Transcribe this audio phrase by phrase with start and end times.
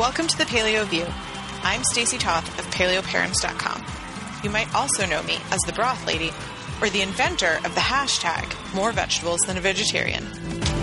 [0.00, 1.04] Welcome to the Paleo View.
[1.62, 3.84] I'm Stacy Toth of PaleoParents.com.
[4.42, 6.30] You might also know me as the Broth Lady
[6.80, 10.26] or the inventor of the hashtag More Vegetables Than a Vegetarian.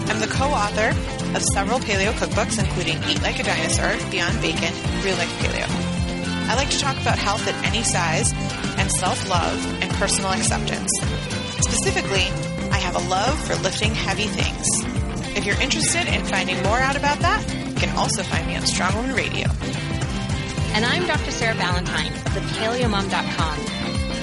[0.06, 0.90] I'm the co-author
[1.36, 4.72] of several paleo cookbooks, including Eat Like a Dinosaur, Beyond Bacon,
[5.04, 5.66] Real Life Paleo.
[6.48, 8.32] I like to talk about health at any size
[8.78, 10.92] and self-love and personal acceptance.
[11.62, 12.30] Specifically,
[12.70, 14.68] I have a love for lifting heavy things.
[15.36, 18.96] If you're interested in finding more out about that, can also find me on Strong
[18.96, 19.48] Woman Radio.
[20.74, 21.32] And I'm Dr.
[21.32, 23.60] Sarah Ballantyne of thepaleomom.com.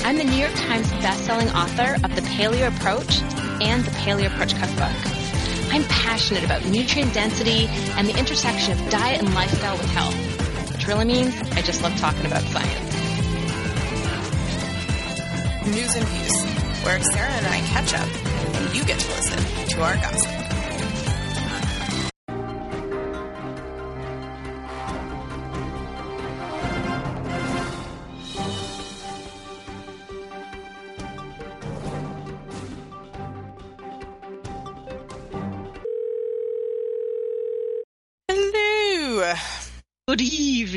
[0.04, 3.22] I'm the New York Times bestselling author of The Paleo Approach
[3.62, 5.72] and The Paleo Approach Cookbook.
[5.72, 10.86] I'm passionate about nutrient density and the intersection of diet and lifestyle with health, which
[10.86, 12.94] really means I just love talking about science.
[15.66, 18.08] News and Views, where Sarah and I catch up
[18.56, 20.43] and you get to listen to our gossip.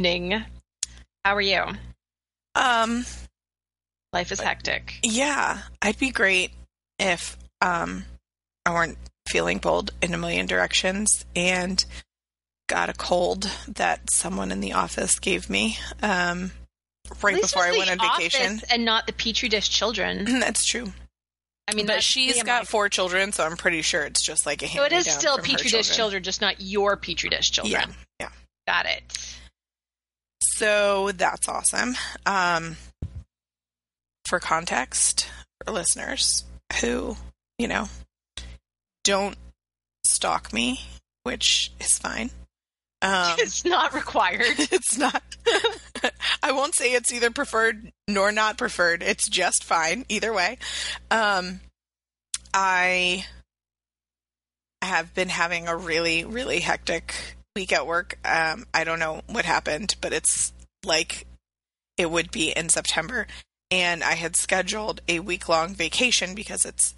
[0.01, 0.43] Evening.
[1.25, 1.63] How are you?
[2.53, 3.03] Um,
[4.13, 4.99] Life is hectic.
[5.03, 6.51] yeah, I'd be great
[6.99, 8.05] if um
[8.65, 11.83] I weren't feeling pulled in a million directions and
[12.69, 16.51] got a cold that someone in the office gave me um
[17.23, 18.61] right before I went on vacation.
[18.71, 20.25] and not the petri dish children.
[20.39, 20.93] That's true.
[21.69, 24.61] I mean, but she's got my- four children, so I'm pretty sure it's just like
[24.63, 27.81] a So it is still petri dish children, just not your petri dish children.
[27.81, 28.29] Yeah, yeah.
[28.67, 29.03] Got it.
[30.57, 31.95] So that's awesome.
[32.25, 32.77] Um,
[34.25, 35.29] for context,
[35.63, 36.45] for listeners
[36.81, 37.15] who,
[37.59, 37.89] you know,
[39.03, 39.37] don't
[40.03, 40.79] stalk me,
[41.21, 42.31] which is fine.
[43.03, 44.41] Um, it's not required.
[44.57, 45.21] it's not.
[46.41, 49.03] I won't say it's either preferred nor not preferred.
[49.03, 50.57] It's just fine either way.
[51.11, 51.59] Um,
[52.51, 53.27] I
[54.81, 58.19] have been having a really, really hectic week at work.
[58.23, 60.53] Um, I don't know what happened, but it's
[60.85, 61.25] like
[61.97, 63.25] it would be in September.
[63.71, 66.93] And I had scheduled a week long vacation because it's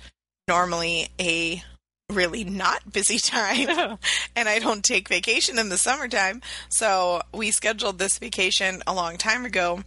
[0.49, 1.63] normally a
[2.11, 3.97] really not busy time
[4.35, 6.41] and I don't take vacation in the summertime.
[6.67, 9.79] So we scheduled this vacation a long time ago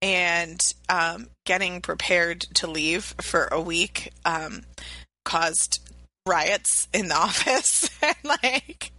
[0.00, 0.58] and
[0.88, 4.62] um, getting prepared to leave for a week um,
[5.26, 5.80] caused
[6.26, 8.90] riots in the office and like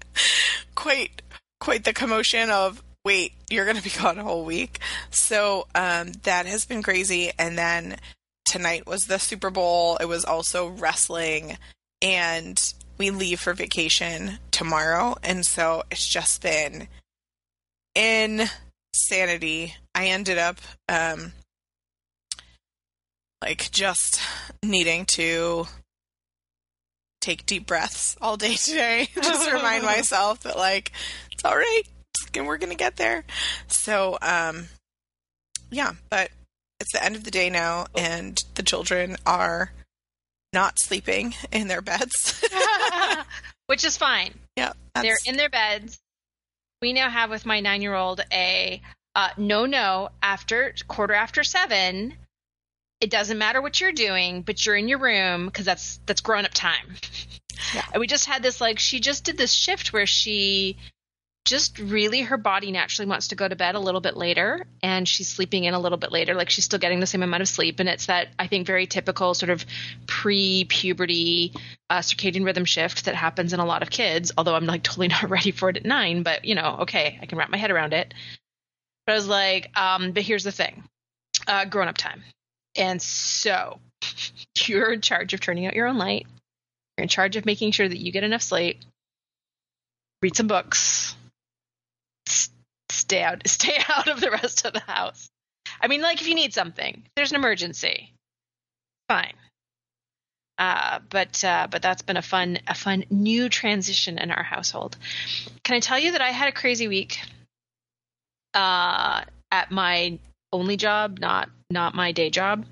[0.75, 1.21] quite
[1.59, 4.79] quite the commotion of wait you're going to be gone a whole week.
[5.09, 7.31] So um, that has been crazy.
[7.37, 7.97] And then
[8.45, 9.97] tonight was the super bowl.
[9.97, 11.57] It was also wrestling.
[12.01, 12.57] And
[12.97, 15.15] we leave for vacation tomorrow.
[15.23, 16.87] And so it's just been
[17.95, 19.75] insanity.
[19.95, 21.33] I ended up um
[23.41, 24.19] like just
[24.63, 25.65] needing to
[27.29, 30.91] take deep breaths all day today just to remind myself that like
[31.31, 31.83] it's all right
[32.33, 33.23] and we're gonna get there
[33.67, 34.65] so um
[35.69, 36.31] yeah but
[36.79, 39.71] it's the end of the day now and the children are
[40.53, 42.43] not sleeping in their beds
[43.67, 44.33] Which is fine.
[44.55, 45.99] yeah They're in their beds.
[46.81, 48.81] We now have with my nine year old a
[49.15, 52.15] uh, no, no, after quarter after seven.
[53.01, 56.45] It doesn't matter what you're doing, but you're in your room because that's that's grown
[56.45, 56.95] up time.
[57.73, 57.85] Yeah.
[57.93, 60.77] And we just had this like she just did this shift where she
[61.45, 65.07] just really her body naturally wants to go to bed a little bit later and
[65.07, 67.47] she's sleeping in a little bit later like she's still getting the same amount of
[67.47, 69.65] sleep and it's that i think very typical sort of
[70.05, 71.53] pre-puberty
[71.89, 75.07] uh, circadian rhythm shift that happens in a lot of kids although i'm like totally
[75.09, 77.71] not ready for it at nine but you know okay i can wrap my head
[77.71, 78.13] around it
[79.07, 80.83] but i was like um, but here's the thing
[81.47, 82.21] uh, grown up time
[82.75, 83.79] and so
[84.65, 86.27] you're in charge of turning out your own light.
[86.97, 88.79] You're in charge of making sure that you get enough sleep.
[90.21, 91.15] Read some books.
[92.27, 92.49] S-
[92.89, 95.29] stay out stay out of the rest of the house.
[95.81, 98.11] I mean like if you need something there's an emergency
[99.07, 99.33] fine.
[100.57, 104.97] Uh, but uh, but that's been a fun a fun new transition in our household.
[105.63, 107.19] Can i tell you that i had a crazy week
[108.53, 110.19] uh, at my
[110.51, 112.65] only job not not my day job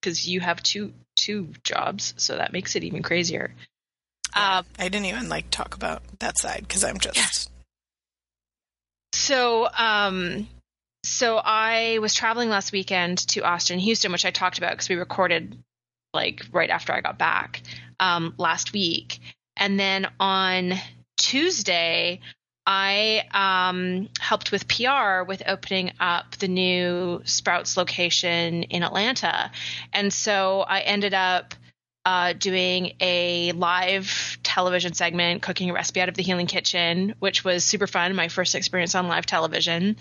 [0.00, 3.54] because you have two two jobs so that makes it even crazier.
[4.34, 7.50] Uh, I didn't even like talk about that side because I'm just
[9.12, 10.48] So, um,
[11.04, 14.96] so I was traveling last weekend to Austin, Houston, which I talked about because we
[14.96, 15.58] recorded
[16.14, 17.62] like right after I got back
[18.00, 19.20] um, last week,
[19.56, 20.74] and then on
[21.18, 22.20] Tuesday
[22.66, 29.50] I um, helped with PR with opening up the new Sprouts location in Atlanta.
[29.92, 31.54] And so I ended up
[32.04, 37.44] uh, doing a live television segment, cooking a recipe out of the Healing Kitchen, which
[37.44, 38.14] was super fun.
[38.16, 39.96] My first experience on live television.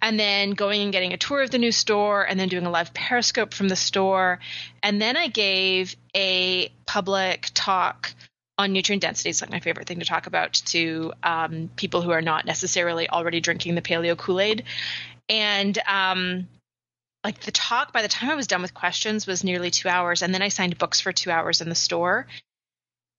[0.00, 2.70] And then going and getting a tour of the new store, and then doing a
[2.70, 4.40] live Periscope from the store.
[4.82, 8.14] And then I gave a public talk
[8.56, 9.30] on nutrient density.
[9.30, 13.08] It's like my favorite thing to talk about to um, people who are not necessarily
[13.08, 14.64] already drinking the paleo Kool Aid.
[15.28, 16.48] And um,
[17.24, 20.22] like the talk by the time I was done with questions was nearly two hours,
[20.22, 22.26] and then I signed books for two hours in the store,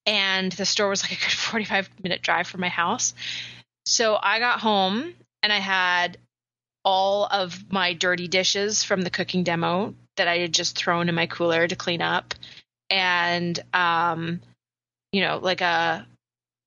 [0.05, 3.15] and the store was like a good forty-five minute drive from my house.
[3.87, 6.17] So I got home and I had
[6.83, 11.15] all of my dirty dishes from the cooking demo that I had just thrown in
[11.15, 12.35] my cooler to clean up,
[12.91, 14.39] and um,
[15.15, 16.05] you know, like a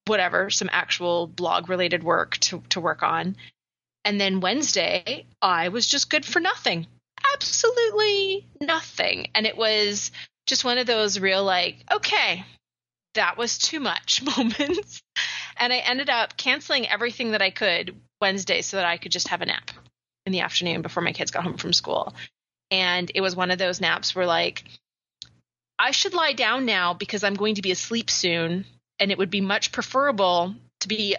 [0.07, 3.37] whatever, some actual blog related work to to work on.
[4.05, 6.87] And then Wednesday, I was just good for nothing
[7.35, 9.29] absolutely nothing.
[9.35, 10.11] And it was
[10.47, 12.45] just one of those real, like, okay,
[13.15, 15.03] that was too much moments.
[15.57, 19.29] And I ended up canceling everything that I could Wednesday so that I could just
[19.29, 19.71] have a nap
[20.27, 22.15] in the afternoon before my kids got home from school.
[22.71, 24.65] And it was one of those naps where, like,
[25.79, 28.65] I should lie down now because I'm going to be asleep soon.
[29.01, 31.17] And it would be much preferable to be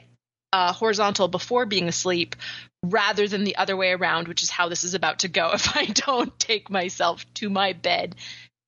[0.52, 2.36] uh, horizontal before being asleep
[2.84, 5.76] rather than the other way around, which is how this is about to go if
[5.76, 8.16] I don't take myself to my bed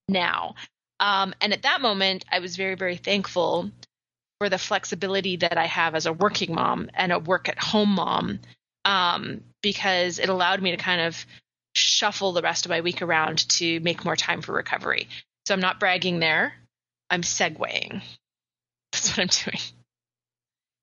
[0.08, 0.56] now.
[1.00, 3.72] Um, and at that moment, I was very, very thankful
[4.40, 7.90] for the flexibility that I have as a working mom and a work at home
[7.90, 8.40] mom
[8.86, 11.26] um, because it allowed me to kind of
[11.76, 15.08] shuffle the rest of my week around to make more time for recovery.
[15.46, 16.54] So I'm not bragging there,
[17.10, 18.02] I'm segueing.
[18.92, 19.62] That's what I'm doing.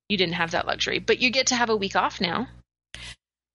[0.08, 2.48] You didn't have that luxury, but you get to have a week off now.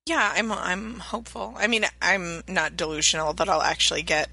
[0.06, 1.56] Yeah, I'm I'm hopeful.
[1.58, 4.30] I mean, I'm not delusional that I'll actually get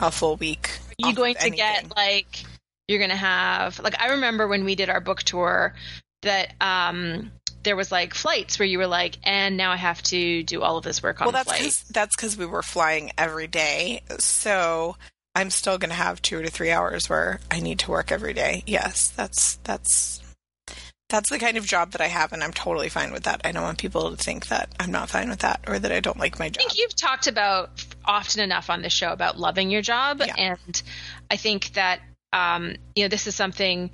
[0.00, 0.78] a full week.
[1.02, 2.44] Are you going to get like
[2.88, 5.74] you're going to have like I remember when we did our book tour
[6.22, 7.32] that um
[7.64, 10.76] there was like flights where you were like and now I have to do all
[10.76, 11.62] of this work on well, that's flight.
[11.62, 14.02] Cause, that's cuz we were flying every day.
[14.18, 14.96] So
[15.34, 18.32] I'm still going to have 2 to 3 hours where I need to work every
[18.32, 18.62] day.
[18.66, 20.20] Yes, that's that's
[21.10, 23.42] that's the kind of job that I have, and I'm totally fine with that.
[23.44, 26.00] I don't want people to think that I'm not fine with that or that I
[26.00, 26.60] don't like my job.
[26.60, 27.70] I think you've talked about
[28.04, 30.34] often enough on this show about loving your job, yeah.
[30.36, 30.82] and
[31.30, 32.00] I think that
[32.32, 33.90] um, you know this is something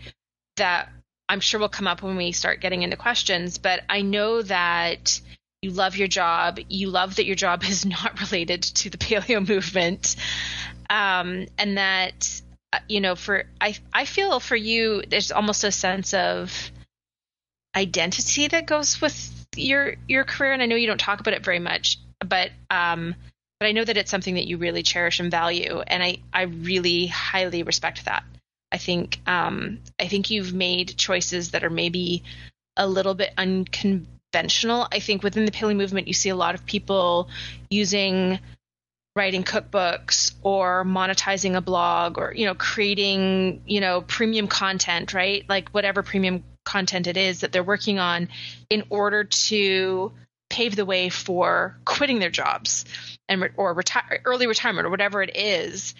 [0.56, 0.88] that
[1.28, 3.58] I'm sure will come up when we start getting into questions.
[3.58, 5.20] But I know that
[5.62, 6.58] you love your job.
[6.68, 10.16] You love that your job is not related to the paleo movement,
[10.90, 12.42] um, and that
[12.72, 16.70] uh, you know for I I feel for you there's almost a sense of
[17.74, 21.44] identity that goes with your your career and I know you don't talk about it
[21.44, 23.14] very much but um
[23.58, 26.42] but I know that it's something that you really cherish and value and I I
[26.42, 28.24] really highly respect that.
[28.72, 32.24] I think um I think you've made choices that are maybe
[32.76, 34.88] a little bit unconventional.
[34.90, 37.28] I think within the paleo movement you see a lot of people
[37.68, 38.40] using
[39.16, 45.44] writing cookbooks or monetizing a blog or you know creating you know premium content right?
[45.48, 48.28] Like whatever premium content it is that they're working on
[48.68, 50.12] in order to
[50.48, 52.84] pave the way for quitting their jobs
[53.28, 55.94] and or retire early retirement or whatever it is.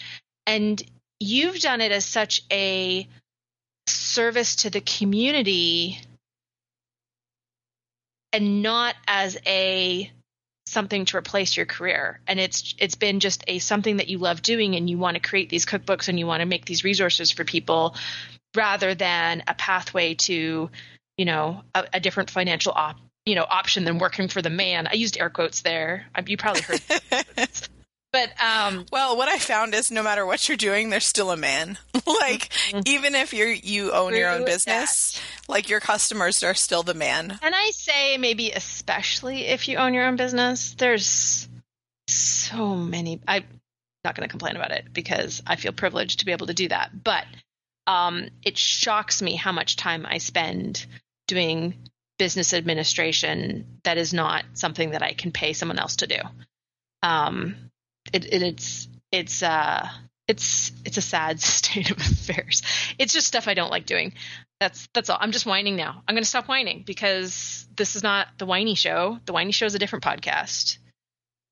[0.47, 0.83] And
[1.19, 3.09] you've done it as such a
[3.87, 6.01] service to the community
[8.33, 10.11] and not as a
[10.71, 14.41] something to replace your career and it's it's been just a something that you love
[14.41, 17.31] doing and you want to create these cookbooks and you want to make these resources
[17.31, 17.95] for people
[18.55, 20.71] rather than a pathway to,
[21.17, 22.97] you know, a, a different financial op,
[23.27, 24.87] you know, option than working for the man.
[24.87, 26.07] I used air quotes there.
[26.15, 26.81] Um, you probably heard.
[28.13, 31.37] but um, well, what I found is no matter what you're doing, there's still a
[31.37, 31.79] man.
[31.95, 32.81] like mm-hmm.
[32.87, 37.39] even if you you own your own business, like your customers are still the man.
[37.43, 41.49] And I say maybe especially if you own your own business, there's
[42.09, 43.21] so many.
[43.29, 43.45] I'm
[44.05, 46.69] not going to complain about it because I feel privileged to be able to do
[46.69, 47.25] that, but
[47.87, 50.87] um, it shocks me how much time I spend
[51.27, 51.75] doing
[52.19, 56.19] business administration that is not something that I can pay someone else to do.
[57.03, 57.71] Um,
[58.13, 59.89] it, it, it's it's uh
[60.29, 62.63] it's it's a sad state of affairs.
[62.99, 64.13] It's just stuff I don't like doing.
[64.61, 65.19] That's that's all.
[65.21, 66.03] I'm just whining now.
[66.07, 69.19] I'm going to stop whining because this is not the whiny show.
[69.25, 70.79] The whiny show is a different podcast.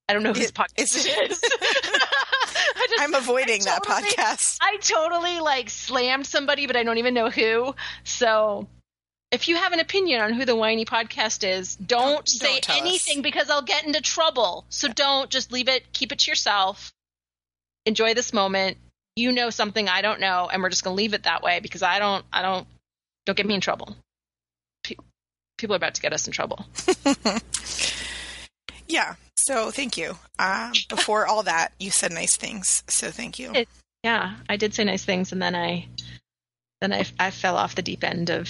[0.09, 1.41] I don't know whose it, podcast it is.
[2.89, 4.59] just, I'm avoiding that podcast.
[4.61, 7.75] I totally like slammed somebody, but I don't even know who.
[8.05, 8.69] So
[9.31, 12.63] if you have an opinion on who the whiny podcast is, don't, Don't- say don't
[12.63, 12.81] tell us.
[12.83, 14.65] anything because I'll get into trouble.
[14.71, 16.93] So don't just leave it, keep it to yourself.
[17.87, 18.79] Enjoy this moment.
[19.17, 21.83] You know something I don't know, and we're just gonna leave it that way because
[21.83, 22.67] I don't, I don't,
[23.27, 23.97] don't get me in trouble.
[24.85, 24.95] Pe-
[25.59, 26.65] people are about to get us in trouble.
[28.91, 29.17] Yeah.
[29.37, 30.17] So thank you.
[30.39, 32.83] Um, before all that, you said nice things.
[32.89, 33.53] So thank you.
[33.55, 33.69] It-
[34.03, 35.87] Yeah, I did say nice things, and then I,
[36.81, 38.49] then I, I fell off the deep end of,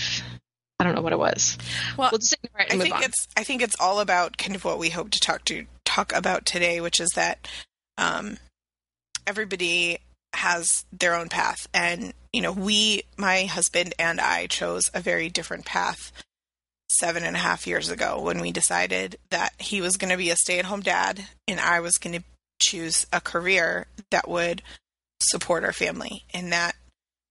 [0.80, 1.58] I don't know what it was.
[1.96, 3.02] Well, we'll just ignore it I think on.
[3.02, 6.12] it's I think it's all about kind of what we hope to talk to talk
[6.12, 7.48] about today, which is that
[7.96, 8.38] um,
[9.26, 9.98] everybody
[10.34, 15.28] has their own path, and you know, we, my husband and I, chose a very
[15.28, 16.12] different path
[16.90, 20.30] seven and a half years ago when we decided that he was going to be
[20.30, 22.24] a stay-at-home dad and I was going to
[22.62, 24.62] choose a career that would
[25.20, 26.76] support our family, and that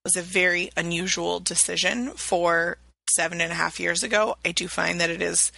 [0.04, 2.76] was a very unusual decision for
[3.10, 4.36] seven and a half years ago.
[4.44, 5.52] I do find that it is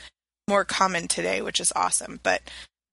[0.48, 2.20] more common today, which is awesome.
[2.22, 2.42] But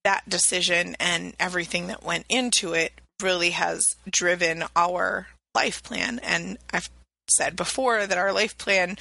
[0.03, 6.19] that decision and everything that went into it really has driven our life plan.
[6.23, 6.89] And I've
[7.29, 8.97] said before that our life plan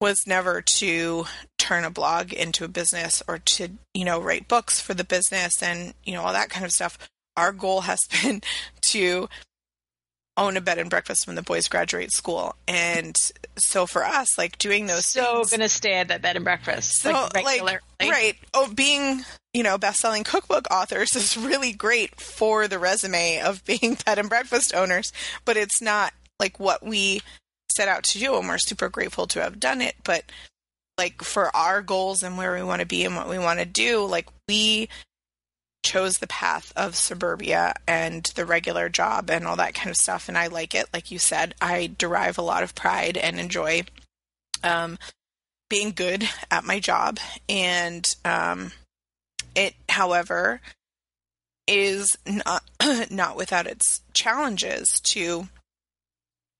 [0.00, 1.24] was never to
[1.58, 5.62] turn a blog into a business or to, you know, write books for the business
[5.62, 6.98] and, you know, all that kind of stuff.
[7.36, 8.42] Our goal has been
[8.88, 9.28] to
[10.42, 12.56] own a bed and breakfast when the boys graduate school.
[12.66, 13.16] And
[13.56, 17.00] so for us, like doing those so things, gonna stay at that bed and breakfast,
[17.00, 18.34] so like regular, right.
[18.52, 23.96] Oh, being you know best-selling cookbook authors is really great for the resume of being
[24.04, 25.12] bed and breakfast owners,
[25.44, 27.22] but it's not like what we
[27.74, 29.94] set out to do, and we're super grateful to have done it.
[30.04, 30.24] But
[30.98, 33.64] like for our goals and where we want to be and what we want to
[33.64, 34.88] do, like we
[35.82, 40.28] chose the path of suburbia and the regular job and all that kind of stuff
[40.28, 40.86] and I like it.
[40.92, 43.82] Like you said I derive a lot of pride and enjoy
[44.62, 44.98] um
[45.68, 47.18] being good at my job.
[47.48, 48.72] And um
[49.54, 50.60] it however
[51.66, 52.62] is not
[53.10, 55.48] not without its challenges to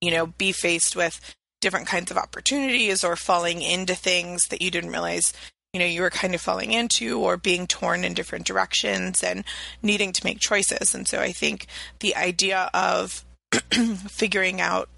[0.01, 4.71] you know be faced with different kinds of opportunities or falling into things that you
[4.71, 5.33] didn't realize
[5.73, 9.45] you know you were kind of falling into or being torn in different directions and
[9.83, 11.67] needing to make choices and so i think
[12.01, 13.25] the idea of
[14.09, 14.89] figuring out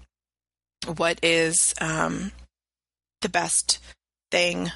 [0.97, 2.31] what is um,
[3.21, 3.79] the best
[4.31, 4.71] thing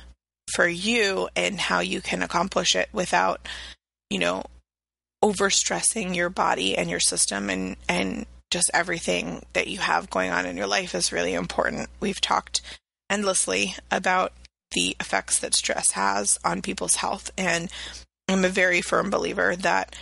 [0.54, 3.48] for you and how you can accomplish it without
[4.10, 4.44] you know
[5.24, 10.46] overstressing your body and your system and and just everything that you have going on
[10.46, 11.88] in your life is really important.
[12.00, 12.62] We've talked
[13.10, 14.34] endlessly about
[14.72, 17.72] the effects that stress has on people's health and
[18.30, 19.96] I'm a very firm believer that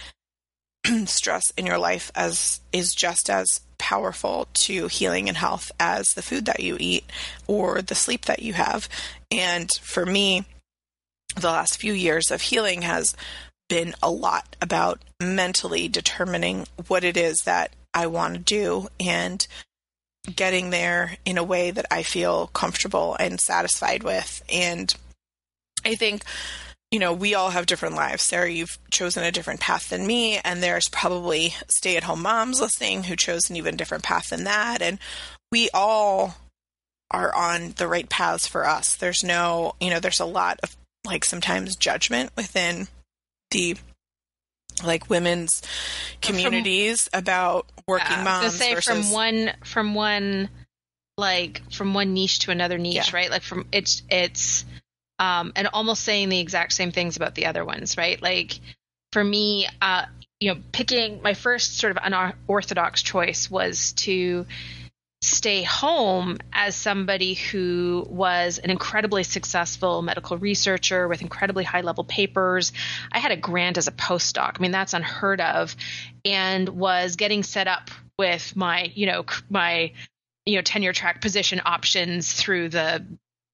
[1.06, 6.22] stress in your life as is just as powerful to healing and health as the
[6.22, 7.06] food that you eat
[7.48, 8.90] or the sleep that you have.
[9.32, 10.46] And for me,
[11.36, 13.16] the last few years of healing has
[13.70, 19.46] been a lot about mentally determining what it is that I want to do and
[20.36, 24.44] getting there in a way that I feel comfortable and satisfied with.
[24.52, 24.94] And
[25.86, 26.24] I think,
[26.92, 28.24] you know, we all have different lives.
[28.24, 32.62] Sarah, you've chosen a different path than me, and there's probably stay at home moms
[32.62, 34.82] listening who chose an even different path than that.
[34.82, 35.00] And
[35.52, 36.36] we all
[37.12, 38.96] are on the right paths for us.
[38.96, 42.88] There's no, you know, there's a lot of like sometimes judgment within
[43.52, 43.78] the
[44.84, 45.62] like women's
[46.22, 50.50] communities about working Yeah, moms say versus from one from one
[51.18, 53.04] like from one niche to another niche, Yeah.
[53.14, 53.32] right?
[53.32, 54.66] Like from it's it's
[55.20, 58.22] um and almost saying the exact same things about the other ones, right?
[58.22, 58.60] Like
[59.12, 60.06] for me, uh
[60.40, 64.46] you know, picking my first sort of unorthodox choice was to
[65.22, 72.04] stay home as somebody who was an incredibly successful medical researcher with incredibly high level
[72.04, 72.72] papers.
[73.12, 74.58] I had a grant as a postdoc.
[74.58, 75.76] I mean, that's unheard of,
[76.24, 79.92] and was getting set up with my, you know, my,
[80.46, 83.04] you know, tenure track position options through the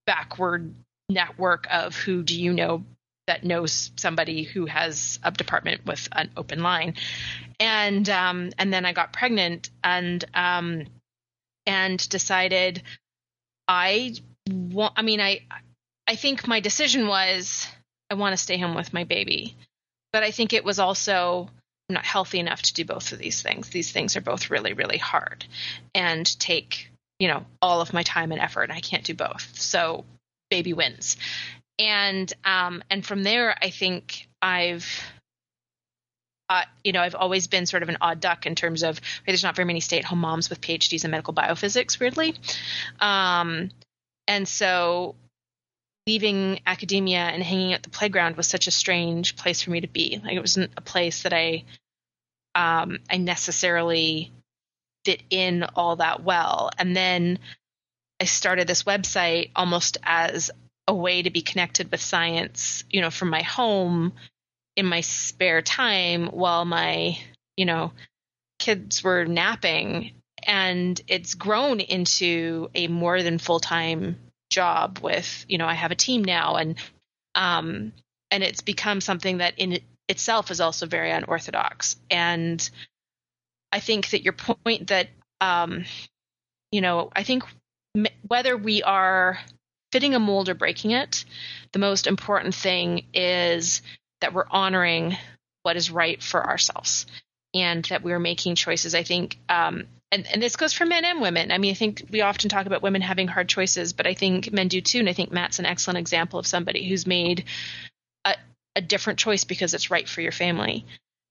[0.05, 0.73] backward
[1.09, 2.83] network of who do you know
[3.27, 6.95] that knows somebody who has a department with an open line,
[7.57, 10.83] and um, and then I got pregnant and um,
[11.65, 12.83] and decided
[13.67, 14.15] I
[14.49, 14.93] want.
[14.97, 15.41] I mean, I
[16.07, 17.67] I think my decision was
[18.09, 19.55] I want to stay home with my baby,
[20.11, 21.49] but I think it was also
[21.89, 23.69] I'm not healthy enough to do both of these things.
[23.69, 25.45] These things are both really really hard
[25.95, 26.89] and take
[27.19, 28.71] you know all of my time and effort.
[28.71, 30.05] I can't do both, so
[30.49, 31.17] baby wins.
[31.79, 34.85] And um, and from there, I think I've
[36.49, 39.43] uh, you know, I've always been sort of an odd duck in terms of there's
[39.43, 42.35] not very many stay-at-home moms with PhDs in medical biophysics, weirdly.
[42.99, 43.69] Um,
[44.27, 45.15] and so
[46.05, 49.87] leaving academia and hanging at the playground was such a strange place for me to
[49.87, 50.19] be.
[50.23, 51.63] Like it wasn't a place that I
[52.55, 54.31] um, I necessarily
[55.05, 56.69] fit in all that well.
[56.77, 57.39] And then
[58.19, 60.51] I started this website almost as
[60.87, 64.13] a way to be connected with science, you know, from my home
[64.75, 67.17] in my spare time while my,
[67.57, 67.91] you know,
[68.59, 70.11] kids were napping.
[70.45, 74.17] And it's grown into a more than full time
[74.49, 76.75] job with, you know, I have a team now and
[77.35, 77.93] um
[78.29, 81.95] and it's become something that in itself is also very unorthodox.
[82.09, 82.67] And
[83.71, 85.09] I think that your point that,
[85.41, 85.85] um,
[86.71, 87.43] you know, I think
[87.95, 89.39] m- whether we are
[89.91, 91.25] fitting a mold or breaking it,
[91.71, 93.81] the most important thing is
[94.23, 95.15] that we're honoring
[95.61, 97.05] what is right for ourselves
[97.53, 98.95] and that we're making choices.
[98.95, 101.51] I think, um, and, and this goes for men and women.
[101.51, 104.51] I mean, I think we often talk about women having hard choices, but I think
[104.51, 104.99] men do too.
[104.99, 107.45] And I think Matt's an excellent example of somebody who's made
[108.75, 110.85] a different choice because it's right for your family.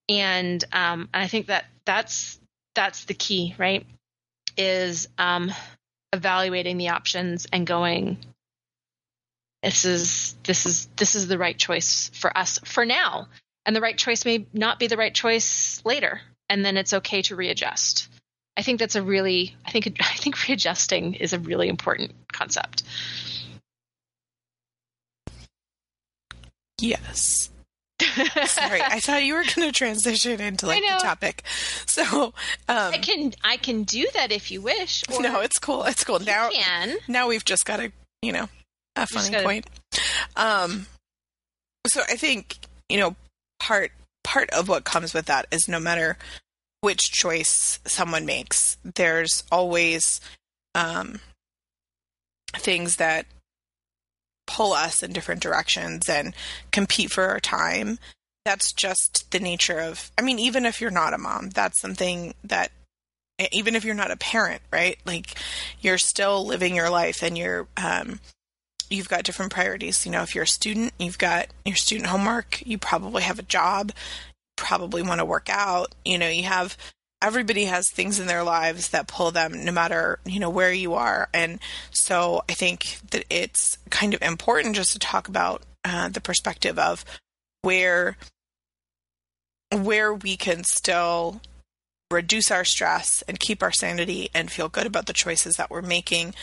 [0.09, 2.39] And um, I think that that's
[2.75, 3.87] that's the key, right?
[4.57, 5.53] Is um,
[6.13, 8.19] evaluating the options and going.
[9.63, 13.29] This is this is this is the right choice for us for now,
[13.65, 17.23] and the right choice may not be the right choice later, and then it's okay
[17.23, 18.09] to readjust.
[18.57, 22.83] I think that's a really I think I think readjusting is a really important concept.
[26.81, 27.51] Yes.
[28.47, 31.45] Sorry, I thought you were going to transition into like the topic.
[31.87, 32.33] So um,
[32.69, 35.05] I can I can do that if you wish.
[35.21, 35.85] no, it's cool.
[35.85, 36.19] It's cool.
[36.19, 36.97] Now can.
[37.07, 37.93] now we've just got to
[38.23, 38.49] you know
[38.97, 39.45] a funny gotta...
[39.45, 39.67] point.
[40.37, 40.87] Um,
[41.87, 42.59] so I think
[42.89, 43.17] you know
[43.61, 43.93] part
[44.25, 46.17] part of what comes with that is no matter
[46.81, 50.21] which choice someone makes, there's always
[50.75, 51.21] um,
[52.55, 53.27] things that
[54.47, 56.35] pull us in different directions and
[56.73, 57.99] compete for our time.
[58.45, 62.35] That's just the nature of, I mean, even if you're not a mom, that's something
[62.45, 62.73] that,
[63.53, 64.99] even if you're not a parent, right?
[65.05, 65.37] Like
[65.81, 68.19] you're still living your life and you're, um,
[68.93, 70.05] you've got different priorities.
[70.05, 73.43] You know, if you're a student, you've got your student homework, you probably have a
[73.43, 73.93] job,
[74.57, 76.77] probably want to work out, you know, you have
[77.23, 80.95] everybody has things in their lives that pull them no matter you know where you
[80.95, 81.29] are.
[81.33, 86.21] And so i think that it's kind of important just to talk about uh, the
[86.21, 87.05] perspective of
[87.63, 88.17] where
[89.71, 91.41] where we can still
[92.11, 95.81] reduce our stress and keep our sanity and feel good about the choices that we're
[95.81, 96.35] making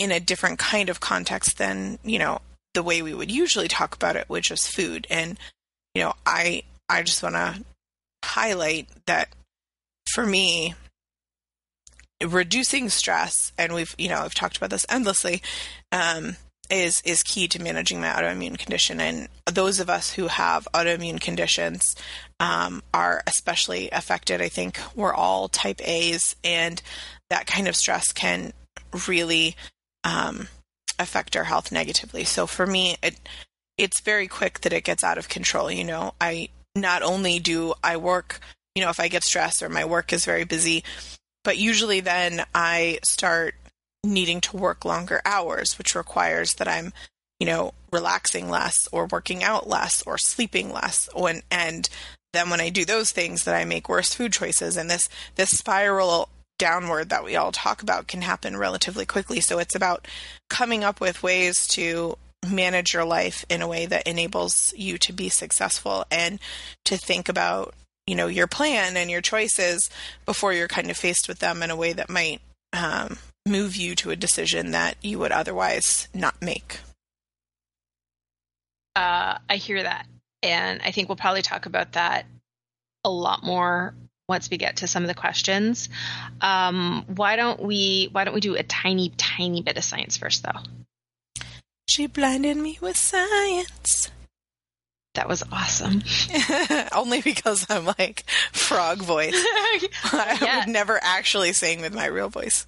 [0.00, 2.40] in a different kind of context than you know
[2.74, 5.38] the way we would usually talk about it which is food and
[5.94, 7.64] you know i i just want to
[8.24, 9.28] highlight that
[10.12, 10.74] for me,
[12.24, 15.42] reducing stress, and we've you know I've talked about this endlessly,
[15.92, 16.36] um,
[16.70, 19.00] is is key to managing my autoimmune condition.
[19.00, 21.82] And those of us who have autoimmune conditions
[22.38, 24.40] um, are especially affected.
[24.40, 26.82] I think we're all type A's, and
[27.30, 28.52] that kind of stress can
[29.06, 29.56] really
[30.04, 30.48] um,
[30.98, 32.24] affect our health negatively.
[32.24, 33.16] So for me, it
[33.78, 35.70] it's very quick that it gets out of control.
[35.70, 38.40] You know, I not only do I work
[38.74, 40.84] you know, if I get stressed or my work is very busy.
[41.42, 43.54] But usually then I start
[44.04, 46.92] needing to work longer hours, which requires that I'm,
[47.38, 51.08] you know, relaxing less or working out less or sleeping less.
[51.14, 51.88] When, and
[52.32, 55.50] then when I do those things that I make worse food choices and this, this
[55.50, 56.28] spiral
[56.60, 59.40] downward that we all talk about can happen relatively quickly.
[59.40, 60.06] So it's about
[60.50, 65.12] coming up with ways to manage your life in a way that enables you to
[65.12, 66.38] be successful and
[66.84, 67.74] to think about
[68.06, 69.90] you know your plan and your choices
[70.26, 72.40] before you're kind of faced with them in a way that might
[72.72, 76.80] um, move you to a decision that you would otherwise not make.
[78.96, 80.06] Uh, I hear that,
[80.42, 82.26] and I think we'll probably talk about that
[83.04, 83.94] a lot more
[84.30, 85.90] once we get to some of the questions.
[86.40, 90.42] Um, why don't we Why don't we do a tiny, tiny bit of science first,
[90.42, 91.44] though?
[91.90, 94.10] She blinded me with science.
[95.16, 96.02] That was awesome.
[96.94, 99.34] Only because I'm like frog voice.
[99.34, 100.58] I yeah.
[100.60, 102.66] would never actually sing with my real voice.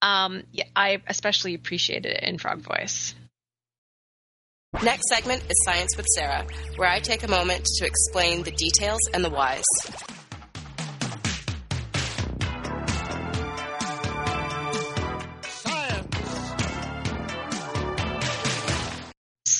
[0.00, 3.14] Um, yeah, I especially appreciated it in frog voice.
[4.82, 9.00] Next segment is Science with Sarah, where I take a moment to explain the details
[9.12, 9.64] and the whys.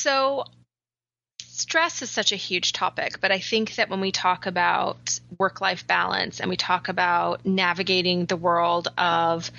[0.01, 0.45] So
[1.45, 5.61] stress is such a huge topic, but I think that when we talk about work
[5.61, 9.51] life balance and we talk about navigating the world of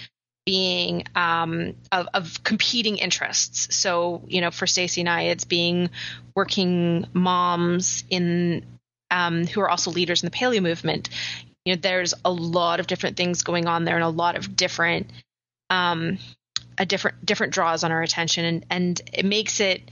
[0.48, 3.76] being um, of, of, competing interests.
[3.76, 5.92] So, you know, for Stacy and I, it's being
[6.36, 8.66] working moms in
[9.12, 11.10] um, who are also leaders in the paleo movement.
[11.66, 14.56] You know, there's a lot of different things going on there, and a lot of
[14.56, 15.12] different,
[15.70, 16.18] um,
[16.80, 19.84] a different different draws on our attention, and and it makes it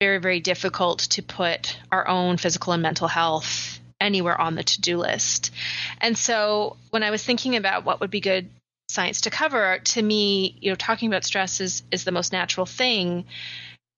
[0.00, 4.98] very very difficult to put our own physical and mental health anywhere on the to-do
[4.98, 5.52] list.
[6.00, 8.50] And so when I was thinking about what would be good
[8.88, 12.66] science to cover, to me, you know, talking about stress is is the most natural
[12.66, 13.24] thing.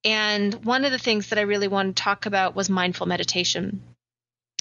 [0.04, 3.82] And one of the things that I really wanted to talk about was mindful meditation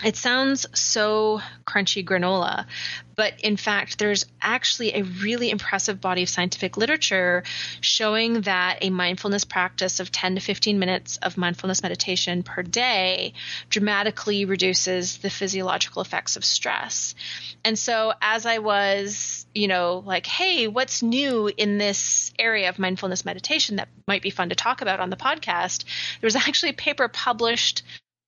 [0.04, 2.68] it sounds so crunchy granola,
[3.16, 7.44] but in fact, there's actually a really impressive body of scientific literature
[7.82, 13.34] showing that a mindfulness practice of 10 to 15 minutes of mindfulness meditation per day
[13.70, 17.16] dramatically reduces the physiological effects of stress.
[17.66, 22.78] And so, as I was, you know, like, hey, what's new in this area of
[22.78, 25.86] mindfulness meditation that might be fun to talk about on the podcast?
[26.22, 27.82] There was actually a paper published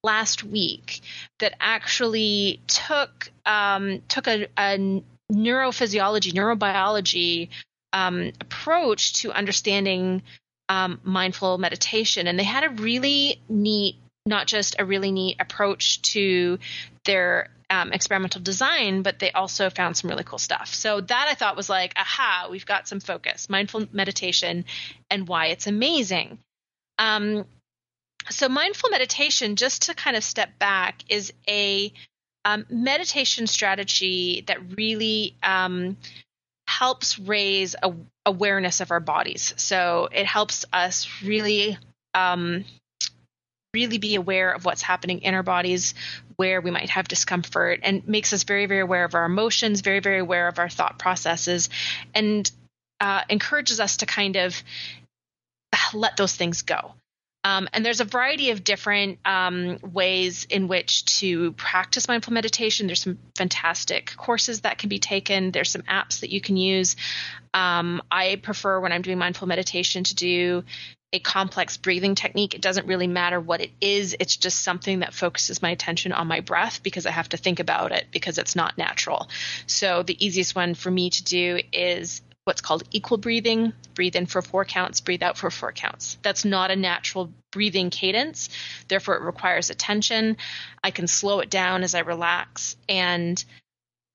[0.03, 1.01] last week
[1.39, 7.49] that actually took um, took a, a, neurophysiology, neurobiology
[7.93, 10.23] um, approach to understanding
[10.69, 16.01] um, mindful meditation, and they had a really neat, not just a really neat approach
[16.01, 16.59] to
[17.05, 20.73] their um, experimental design, but they also found some really cool stuff.
[20.73, 24.65] So that I thought was like, aha, we've got some focus, mindful meditation,
[25.09, 26.39] and why it's amazing.
[26.97, 27.45] Um,
[28.29, 31.91] so mindful meditation just to kind of step back is a
[32.45, 35.97] um, meditation strategy that really um,
[36.67, 37.93] helps raise a,
[38.25, 39.53] awareness of our bodies.
[39.57, 41.77] So it helps us really
[42.13, 42.65] um,
[43.73, 45.93] really be aware of what's happening in our bodies
[46.37, 49.99] where we might have discomfort and makes us very very aware of our emotions very
[49.99, 51.69] very aware of our thought processes
[52.15, 52.51] and
[52.99, 54.63] uh, encourages us to kind of
[55.93, 56.93] let those things go
[57.43, 62.87] um, and there's a variety of different um, ways in which to practice mindful meditation.
[62.87, 65.51] There's some fantastic courses that can be taken.
[65.51, 66.97] There's some apps that you can use.
[67.53, 70.63] Um, I prefer when I'm doing mindful meditation to do
[71.11, 72.53] a complex breathing technique.
[72.53, 74.15] It doesn't really matter what it is.
[74.19, 77.59] It's just something that focuses my attention on my breath because I have to think
[77.59, 79.29] about it because it's not natural.
[79.65, 83.73] So the easiest one for me to do is what's called equal breathing.
[83.93, 86.17] Breathe in for four counts, breathe out for four counts.
[86.23, 88.49] That's not a natural breathing cadence.
[88.87, 90.35] Therefore, it requires attention.
[90.83, 92.75] I can slow it down as I relax.
[92.89, 93.43] And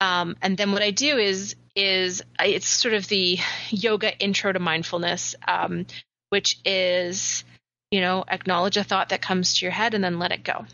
[0.01, 3.38] um, and then what I do is is it's sort of the
[3.70, 5.87] yoga intro to mindfulness, um,
[6.31, 7.44] which is
[7.92, 10.66] you know acknowledge a thought that comes to your head and then let it go.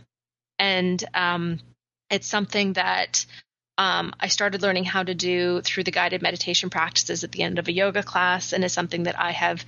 [0.59, 1.61] And um,
[2.09, 3.27] it's something that
[3.81, 7.59] um, I started learning how to do through the guided meditation practices at the end
[7.59, 9.65] of a yoga class, and is something that I have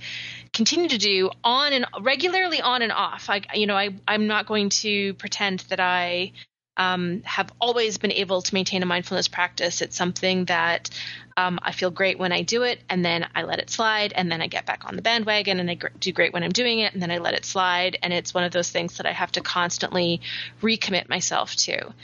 [0.53, 3.27] continued to do on and regularly on and off.
[3.27, 6.33] I, you know, I, I'm not going to pretend that I
[6.77, 9.81] um, have always been able to maintain a mindfulness practice.
[9.81, 10.91] It's something that
[11.35, 14.31] um, I feel great when I do it, and then I let it slide, and
[14.31, 16.77] then I get back on the bandwagon, and I gr- do great when I'm doing
[16.77, 17.97] it, and then I let it slide.
[18.03, 20.21] And it's one of those things that I have to constantly
[20.61, 21.95] recommit myself to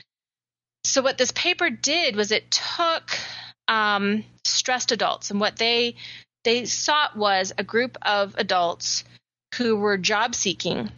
[0.84, 3.12] so what this paper did was it took
[3.68, 5.96] um, stressed adults and what they
[6.44, 9.04] they sought was a group of adults
[9.56, 10.90] who were job seeking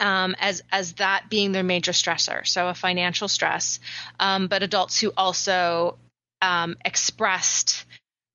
[0.00, 3.80] um, as as that being their major stressor, so a financial stress,
[4.20, 5.98] um, but adults who also
[6.40, 7.84] um, expressed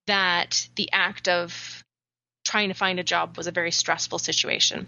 [0.08, 1.84] that the act of
[2.46, 4.88] trying to find a job was a very stressful situation.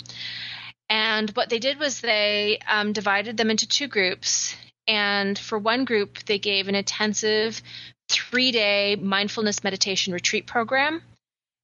[0.89, 4.55] And what they did was they um, divided them into two groups,
[4.87, 7.61] and for one group, they gave an intensive
[8.09, 11.01] three day mindfulness meditation retreat program.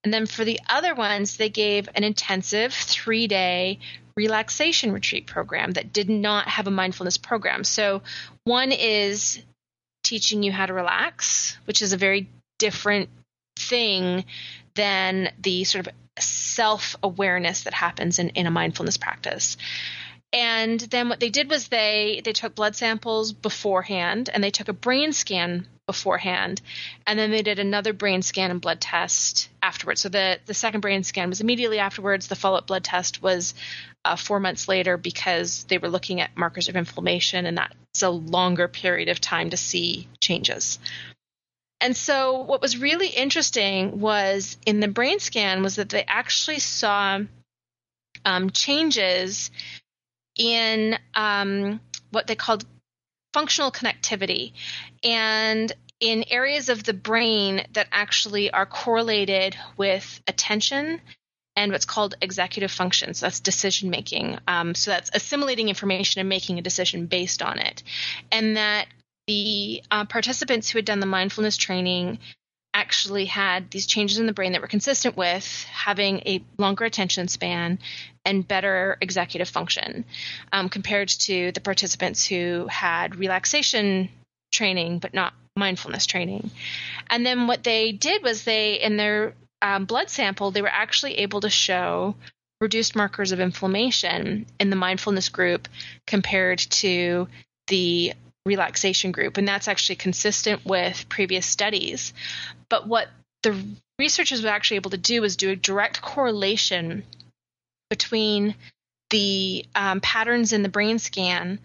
[0.03, 3.79] And then for the other ones, they gave an intensive three day
[4.15, 7.63] relaxation retreat program that did not have a mindfulness program.
[7.63, 8.01] So
[8.43, 9.41] one is
[10.03, 13.09] teaching you how to relax, which is a very different
[13.57, 14.25] thing
[14.75, 19.57] than the sort of self awareness that happens in, in a mindfulness practice.
[20.33, 24.69] And then what they did was they they took blood samples beforehand and they took
[24.69, 26.61] a brain scan beforehand
[27.05, 30.01] and then they did another brain scan and blood test afterwards.
[30.01, 32.27] So the the second brain scan was immediately afterwards.
[32.27, 33.53] The follow up blood test was
[34.05, 38.09] uh, four months later because they were looking at markers of inflammation and that's a
[38.09, 40.79] longer period of time to see changes.
[41.81, 46.59] And so what was really interesting was in the brain scan was that they actually
[46.59, 47.19] saw
[48.23, 49.51] um, changes
[50.37, 51.79] in um,
[52.11, 52.65] what they called
[53.33, 54.53] functional connectivity.
[55.03, 60.99] And in areas of the brain that actually are correlated with attention
[61.55, 63.19] and what's called executive functions.
[63.19, 64.39] So that's decision making.
[64.47, 67.83] Um, so that's assimilating information and making a decision based on it.
[68.31, 68.87] And that
[69.27, 72.19] the uh, participants who had done the mindfulness training
[72.73, 77.27] actually had these changes in the brain that were consistent with having a longer attention
[77.27, 77.79] span
[78.25, 80.05] and better executive function
[80.53, 84.09] um, compared to the participants who had relaxation
[84.51, 86.49] training but not mindfulness training.
[87.09, 91.19] And then what they did was they, in their um, blood sample, they were actually
[91.19, 92.15] able to show
[92.61, 95.67] reduced markers of inflammation in the mindfulness group
[96.07, 97.27] compared to
[97.67, 98.13] the
[98.45, 99.37] relaxation group.
[99.37, 102.13] And that's actually consistent with previous studies.
[102.69, 103.07] But what
[103.43, 103.63] the
[103.99, 107.03] researchers were actually able to do was do a direct correlation
[107.89, 108.55] between
[109.09, 111.59] the um, patterns in the brain scan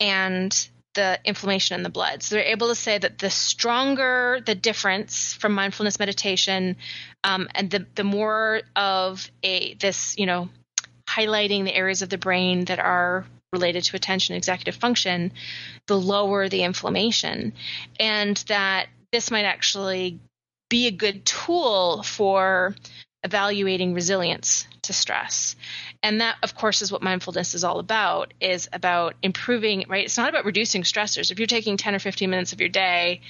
[0.00, 2.22] and the inflammation in the blood.
[2.22, 6.76] So they're able to say that the stronger the difference from mindfulness meditation,
[7.24, 10.50] um, and the the more of a this you know
[11.08, 15.32] highlighting the areas of the brain that are related to attention executive function,
[15.86, 17.52] the lower the inflammation,
[18.00, 20.18] and that this might actually
[20.70, 22.74] be a good tool for
[23.24, 25.54] evaluating resilience to stress.
[26.02, 30.04] And that of course is what mindfulness is all about is about improving right?
[30.04, 31.30] It's not about reducing stressors.
[31.30, 33.20] If you're taking 10 or 15 minutes of your day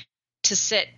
[0.44, 0.88] to sit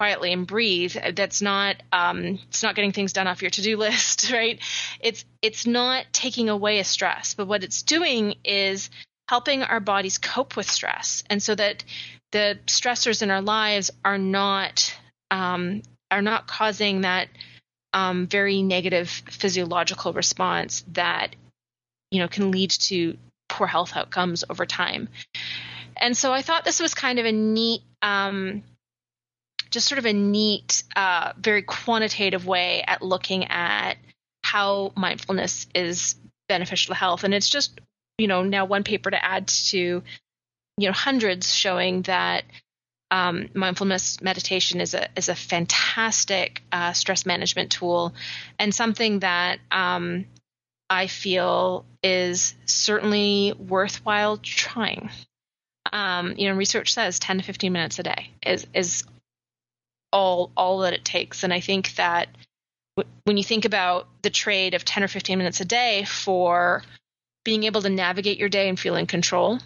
[0.00, 4.32] quietly and breathe that's not um, it's not getting things done off your to-do list
[4.32, 4.58] right
[4.98, 8.88] it's it's not taking away a stress but what it's doing is
[9.28, 11.84] helping our bodies cope with stress and so that
[12.32, 14.96] the stressors in our lives are not
[15.30, 17.28] um, are not causing that
[17.92, 21.36] um, very negative physiological response that
[22.10, 23.18] you know can lead to
[23.50, 25.08] poor health outcomes over time.
[25.96, 28.62] And so I thought this was kind of a neat, um,
[29.70, 33.96] just sort of a neat, uh, very quantitative way at looking at
[34.42, 36.16] how mindfulness is
[36.48, 37.24] beneficial to health.
[37.24, 37.80] And it's just
[38.18, 42.44] you know now one paper to add to you know hundreds showing that
[43.10, 48.14] um, mindfulness meditation is a is a fantastic uh, stress management tool
[48.58, 50.26] and something that um,
[50.88, 55.10] I feel is certainly worthwhile trying.
[55.92, 59.04] Um, you know, research says 10 to 15 minutes a day is is
[60.12, 62.28] all all that it takes, and I think that
[63.24, 66.82] when you think about the trade of 10 or 15 minutes a day for
[67.44, 69.58] being able to navigate your day and feel in control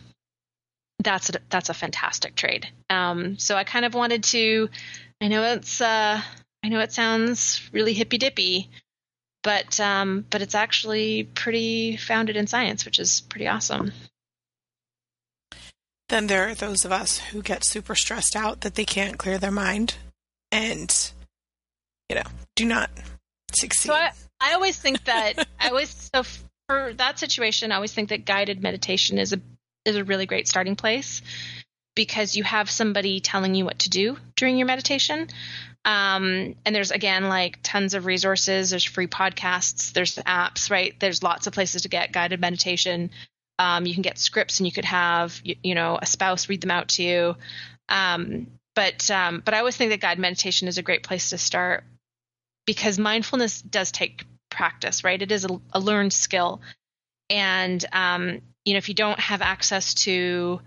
[1.04, 2.68] that's a, that's a fantastic trade.
[2.90, 4.68] Um, so I kind of wanted to.
[5.20, 6.20] I know it's uh,
[6.62, 8.70] I know it sounds really hippy dippy,
[9.42, 13.92] but um, but it's actually pretty founded in science, which is pretty awesome.
[16.08, 19.38] Then there are those of us who get super stressed out that they can't clear
[19.38, 19.96] their mind,
[20.54, 21.12] and
[22.08, 22.22] you know,
[22.54, 22.90] do not
[23.52, 23.88] succeed.
[23.88, 26.22] So I, I always think that I always so
[26.68, 29.40] for that situation, I always think that guided meditation is a
[29.84, 31.20] is a really great starting place
[31.94, 35.28] because you have somebody telling you what to do during your meditation.
[35.84, 38.70] Um, and there's again like tons of resources.
[38.70, 39.92] There's free podcasts.
[39.92, 40.94] There's apps, right?
[40.98, 43.10] There's lots of places to get guided meditation.
[43.58, 46.60] Um, you can get scripts, and you could have you, you know a spouse read
[46.60, 47.36] them out to you.
[47.88, 51.38] Um, but um, but I always think that guided meditation is a great place to
[51.38, 51.84] start
[52.66, 55.20] because mindfulness does take practice, right?
[55.20, 56.60] It is a, a learned skill,
[57.30, 60.60] and um, you know, if you don't have access to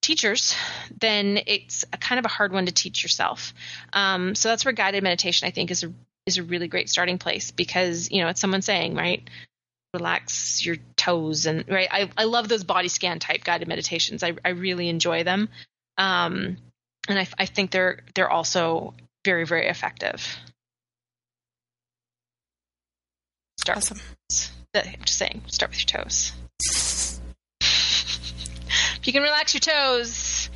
[0.00, 0.54] teachers,
[1.00, 3.54] then it's a kind of a hard one to teach yourself.
[3.92, 5.92] Um, so that's where guided meditation, I think, is a
[6.26, 9.28] is a really great starting place because you know it's someone saying right,
[9.94, 11.88] relax your toes and right.
[11.90, 14.22] I I love those body scan type guided meditations.
[14.22, 15.48] I I really enjoy them,
[15.98, 16.58] um,
[17.08, 20.26] and I I think they're they're also very very effective.
[23.58, 24.00] Start awesome.
[24.74, 26.32] I'm just saying, start with your toes.
[29.02, 30.48] If you can relax your toes,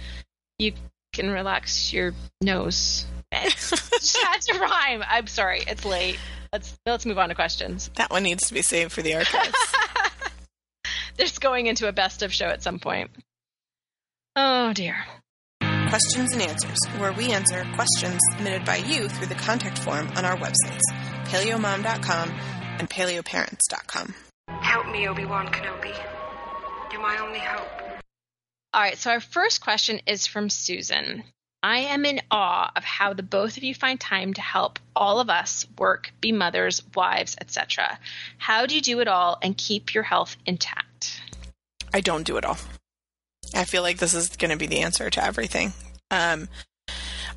[0.60, 0.72] you
[1.12, 3.04] can relax your nose.
[3.32, 5.02] had to rhyme.
[5.04, 6.16] I'm sorry, it's late.
[6.52, 7.90] Let's let's move on to questions.
[7.96, 9.74] That one needs to be saved for the archives.
[11.16, 13.10] There's going into a best of show at some point.
[14.36, 15.04] Oh dear.
[15.88, 20.24] Questions and Answers, where we answer questions submitted by you through the contact form on
[20.24, 20.82] our websites,
[21.26, 22.30] paleomom.com
[22.78, 24.14] and paleoparents.com.
[24.48, 25.94] Help me, Obi-Wan Kenobi.
[26.92, 27.68] You're my only hope.
[28.74, 31.22] All right, so our first question is from Susan.
[31.62, 35.20] I am in awe of how the both of you find time to help all
[35.20, 37.98] of us work, be mothers, wives, etc.
[38.38, 41.22] How do you do it all and keep your health intact?
[41.94, 42.58] I don't do it all.
[43.54, 45.72] I feel like this is going to be the answer to everything.
[46.10, 46.48] Um,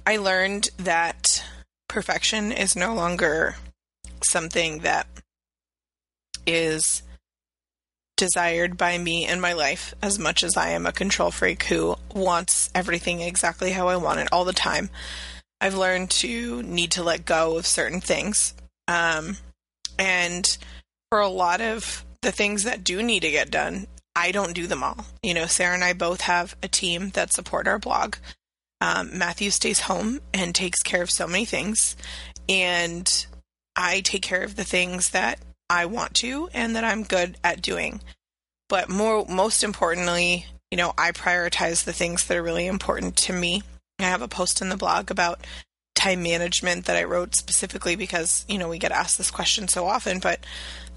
[0.05, 1.43] I learned that
[1.87, 3.55] perfection is no longer
[4.23, 5.07] something that
[6.45, 7.03] is
[8.17, 11.95] desired by me in my life as much as I am a control freak who
[12.13, 14.89] wants everything exactly how I want it all the time.
[15.61, 18.53] I've learned to need to let go of certain things.
[18.87, 19.37] Um,
[19.97, 20.57] and
[21.09, 23.87] for a lot of the things that do need to get done,
[24.19, 25.05] I don't do them all.
[25.23, 28.17] You know, Sarah and I both have a team that support our blog.
[28.81, 31.95] Um, Matthew stays home and takes care of so many things,
[32.49, 33.25] and
[33.77, 37.61] I take care of the things that I want to and that I'm good at
[37.61, 38.01] doing.
[38.67, 43.33] But more, most importantly, you know, I prioritize the things that are really important to
[43.33, 43.63] me.
[43.99, 45.39] I have a post in the blog about
[45.95, 49.85] time management that I wrote specifically because, you know, we get asked this question so
[49.85, 50.45] often, but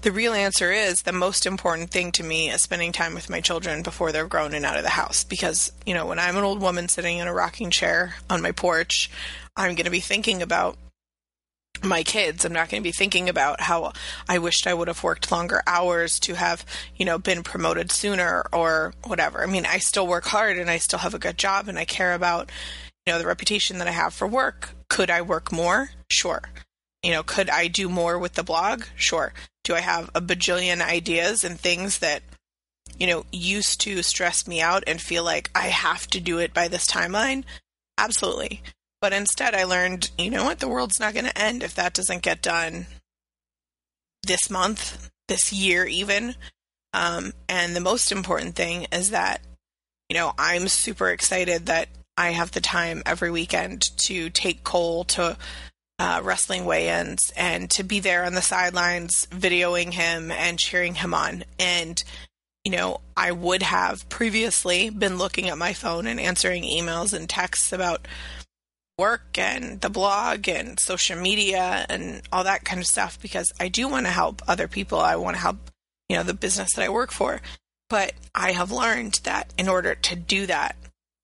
[0.03, 3.39] the real answer is the most important thing to me is spending time with my
[3.39, 5.23] children before they're grown and out of the house.
[5.23, 8.51] Because, you know, when I'm an old woman sitting in a rocking chair on my
[8.51, 9.09] porch,
[9.55, 10.77] I'm going to be thinking about
[11.81, 12.43] my kids.
[12.43, 13.93] I'm not going to be thinking about how
[14.27, 16.65] I wished I would have worked longer hours to have,
[16.97, 19.41] you know, been promoted sooner or whatever.
[19.41, 21.85] I mean, I still work hard and I still have a good job and I
[21.85, 22.51] care about,
[23.05, 24.71] you know, the reputation that I have for work.
[24.89, 25.91] Could I work more?
[26.11, 26.41] Sure.
[27.01, 28.83] You know, could I do more with the blog?
[28.95, 29.33] Sure.
[29.63, 32.23] Do I have a bajillion ideas and things that,
[32.97, 36.53] you know, used to stress me out and feel like I have to do it
[36.53, 37.43] by this timeline?
[37.97, 38.61] Absolutely.
[39.01, 41.93] But instead, I learned, you know what, the world's not going to end if that
[41.93, 42.87] doesn't get done
[44.25, 46.35] this month, this year, even.
[46.93, 49.41] Um, and the most important thing is that,
[50.09, 55.03] you know, I'm super excited that I have the time every weekend to take Cole
[55.05, 55.37] to
[55.99, 60.95] uh, wrestling weigh ins and to be there on the sidelines videoing him and cheering
[60.95, 61.43] him on.
[61.59, 62.01] And,
[62.63, 67.29] you know, I would have previously been looking at my phone and answering emails and
[67.29, 68.07] texts about
[68.97, 73.67] work and the blog and social media and all that kind of stuff because I
[73.67, 74.99] do want to help other people.
[74.99, 75.71] I want to help,
[76.09, 77.41] you know, the business that I work for.
[77.89, 80.75] But I have learned that in order to do that,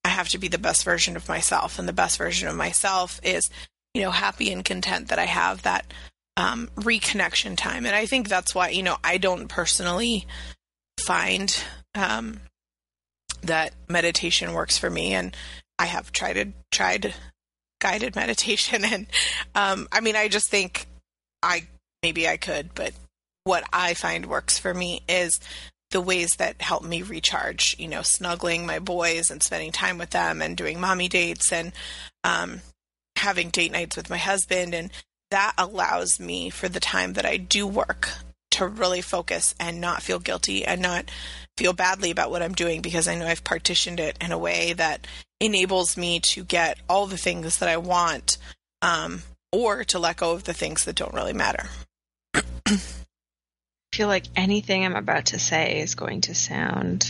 [0.04, 1.80] I have to be the best version of myself.
[1.80, 3.50] And the best version of myself is,
[3.94, 5.92] you know, happy and content that I have that
[6.38, 7.86] um, reconnection time.
[7.86, 10.26] And I think that's why, you know, I don't personally
[11.00, 11.64] find
[11.96, 12.40] um,
[13.42, 15.14] that meditation works for me.
[15.14, 15.36] And
[15.78, 17.14] I have tried tried
[17.80, 19.08] guided meditation and
[19.56, 20.86] um, i mean i just think
[21.42, 21.66] i
[22.04, 22.94] maybe i could but
[23.44, 25.40] what i find works for me is
[25.92, 30.12] the ways that help me recharge you know snuggling my boys and spending time with
[30.12, 31.72] them and doing mommy dates and
[32.24, 32.62] um,
[33.20, 34.92] having date nights with my husband and
[35.32, 38.10] that allows me for the time that i do work
[38.52, 41.10] to really focus and not feel guilty and not
[41.58, 44.74] feel badly about what I'm doing because I know I've partitioned it in a way
[44.74, 45.08] that
[45.40, 48.38] enables me to get all the things that I want
[48.82, 51.68] um, or to let go of the things that don't really matter.
[52.34, 52.80] I
[53.94, 57.08] feel like anything I'm about to say is going to sound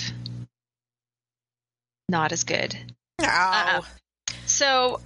[2.07, 2.75] not as good.
[3.19, 3.81] Uh,
[4.45, 4.99] so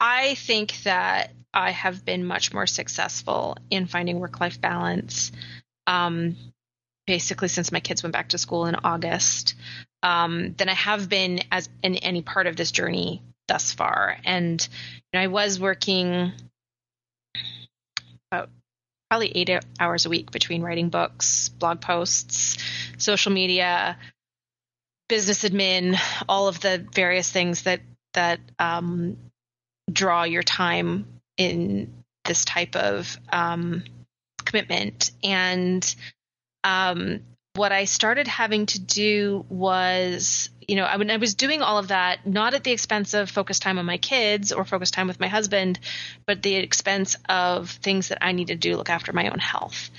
[0.00, 5.32] I think that I have been much more successful in finding work life balance
[5.86, 6.36] um,
[7.06, 9.54] basically since my kids went back to school in August
[10.02, 14.18] um, than I have been as in any part of this journey thus far.
[14.24, 16.32] And you know, I was working
[18.30, 18.50] about
[19.10, 19.50] probably eight
[19.80, 22.58] hours a week between writing books, blog posts,
[22.98, 23.96] social media,
[25.08, 27.80] business admin, all of the various things that
[28.12, 29.16] that um,
[29.90, 31.92] draw your time in
[32.24, 33.84] this type of um,
[34.44, 35.10] commitment.
[35.22, 35.94] And
[36.64, 37.20] um,
[37.54, 41.78] what I started having to do was, you know, I, when I was doing all
[41.78, 45.08] of that, not at the expense of focus time on my kids or focus time
[45.08, 45.80] with my husband,
[46.26, 49.90] but the expense of things that I needed to do look after my own health.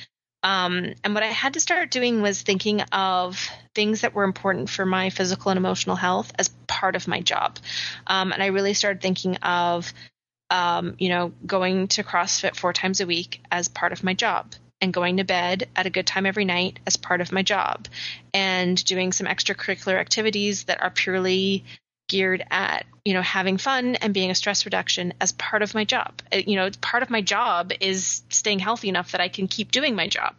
[0.43, 4.69] Um, and what I had to start doing was thinking of things that were important
[4.69, 7.60] for my physical and emotional health as part of my job.
[8.08, 9.93] Um, and I really started thinking of,
[10.49, 14.53] um, you know, going to CrossFit four times a week as part of my job
[14.82, 17.88] and going to bed at a good time every night as part of my job
[18.34, 21.66] and doing some extracurricular activities that are purely
[22.10, 25.86] geared at you know having fun and being a stress reduction as part of my
[25.86, 26.22] job.
[26.34, 29.72] Uh, you know part of my job is staying healthy enough that i can keep
[29.72, 30.36] doing my job.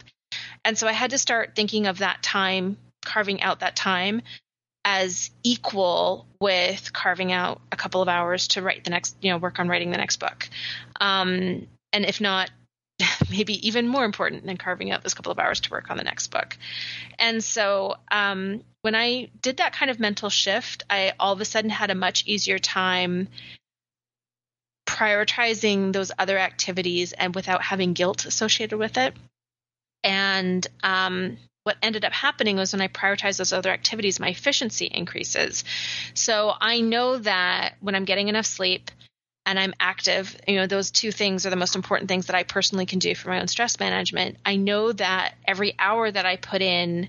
[0.65, 4.21] And so i had to start thinking of that time carving out that time
[4.85, 9.39] as equal with carving out a couple of hours to write the next you know
[9.39, 10.49] work on writing the next book.
[11.01, 12.51] Um, and if not
[13.31, 16.05] maybe even more important than carving out those couple of hours to work on the
[16.05, 16.57] next book.
[17.19, 21.45] And so um, when I did that kind of mental shift, I all of a
[21.45, 23.29] sudden had a much easier time
[24.87, 29.15] prioritizing those other activities and without having guilt associated with it.
[30.03, 34.87] And um, what ended up happening was when I prioritize those other activities, my efficiency
[34.87, 35.65] increases.
[36.15, 38.91] So I know that when I'm getting enough sleep
[39.47, 42.43] and I'm active, you know, those two things are the most important things that I
[42.43, 44.37] personally can do for my own stress management.
[44.45, 47.09] I know that every hour that I put in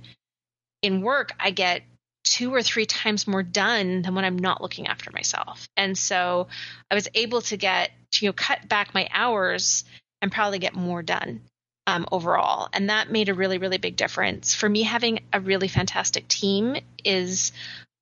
[0.81, 1.83] in work, I get
[2.23, 5.67] two or three times more done than when I'm not looking after myself.
[5.75, 6.47] And so
[6.89, 9.83] I was able to get, you know, cut back my hours
[10.21, 11.41] and probably get more done
[11.87, 12.69] um, overall.
[12.73, 14.53] And that made a really, really big difference.
[14.53, 17.51] For me, having a really fantastic team is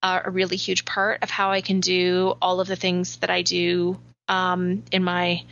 [0.04, 3.30] uh, a really huge part of how I can do all of the things that
[3.30, 4.00] I do
[4.30, 5.44] um, in my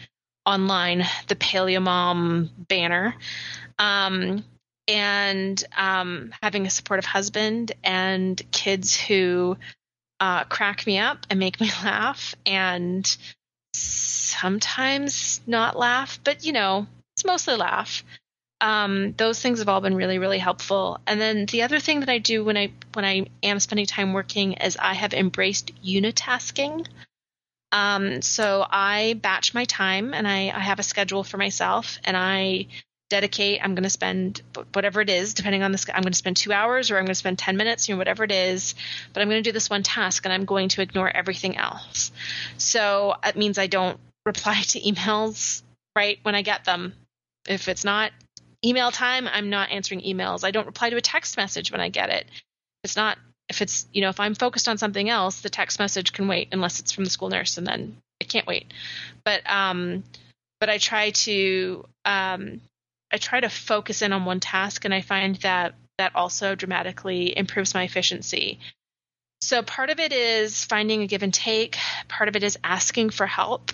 [0.45, 3.15] online, the Paleo Mom banner.
[3.78, 4.45] Um,
[4.88, 9.57] and um, having a supportive husband and kids who
[10.21, 13.17] uh, crack me up and make me laugh and
[13.73, 18.03] sometimes not laugh, but you know, it's mostly laugh.
[18.59, 20.99] Um, those things have all been really, really helpful.
[21.05, 24.13] And then the other thing that I do when I when I am spending time
[24.13, 26.88] working is I have embraced unitasking.
[27.72, 32.15] Um, so I batch my time and I, I have a schedule for myself and
[32.15, 32.68] I
[33.09, 34.41] dedicate i'm going to spend
[34.74, 37.07] whatever it is depending on this i'm going to spend two hours or i'm going
[37.07, 38.76] to spend 10 minutes you know whatever it is
[39.13, 42.11] but i'm going to do this one task and i'm going to ignore everything else.
[42.57, 45.63] So it means i don't reply to emails
[45.95, 46.93] right when i get them.
[47.47, 48.11] If it's not
[48.65, 50.43] email time i'm not answering emails.
[50.43, 52.26] I don't reply to a text message when i get it.
[52.84, 53.18] It's not
[53.50, 56.50] if it's you know if i'm focused on something else the text message can wait
[56.52, 58.74] unless it's from the school nurse and then it can't wait
[59.24, 60.04] but um
[60.60, 62.62] but i try to um
[63.12, 67.36] I try to focus in on one task, and I find that that also dramatically
[67.36, 68.60] improves my efficiency.
[69.41, 71.78] So part of it is finding a give and take.
[72.08, 73.72] Part of it is asking for help.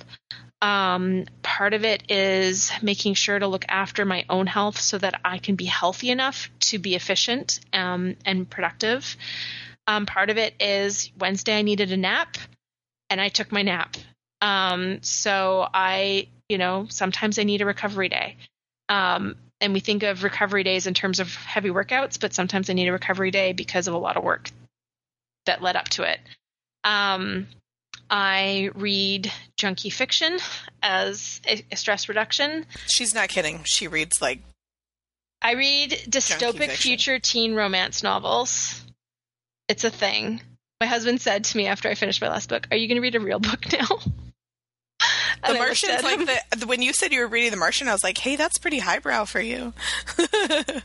[0.61, 5.19] Um, part of it is making sure to look after my own health so that
[5.25, 9.17] I can be healthy enough to be efficient um, and productive.
[9.87, 12.37] Um, part of it is Wednesday I needed a nap,
[13.09, 13.97] and I took my nap.
[14.41, 18.37] Um, so I, you know, sometimes I need a recovery day.
[18.89, 22.73] Um, and we think of recovery days in terms of heavy workouts, but sometimes I
[22.73, 24.49] need a recovery day because of a lot of work
[25.45, 26.19] that led up to it.
[26.83, 27.47] Um,
[28.09, 30.37] I read junkie fiction
[30.81, 32.65] as a, a, stress reduction.
[32.87, 33.61] She's not kidding.
[33.63, 34.39] She reads like.
[35.41, 38.83] I read dystopic future teen romance novels.
[39.67, 40.41] It's a thing.
[40.81, 43.01] My husband said to me after I finished my last book, Are you going to
[43.01, 43.87] read a real book now?
[45.45, 48.17] The Martian's like the when you said you were reading The Martian, I was like,
[48.17, 49.73] hey, that's pretty highbrow for you.
[50.17, 50.79] uh,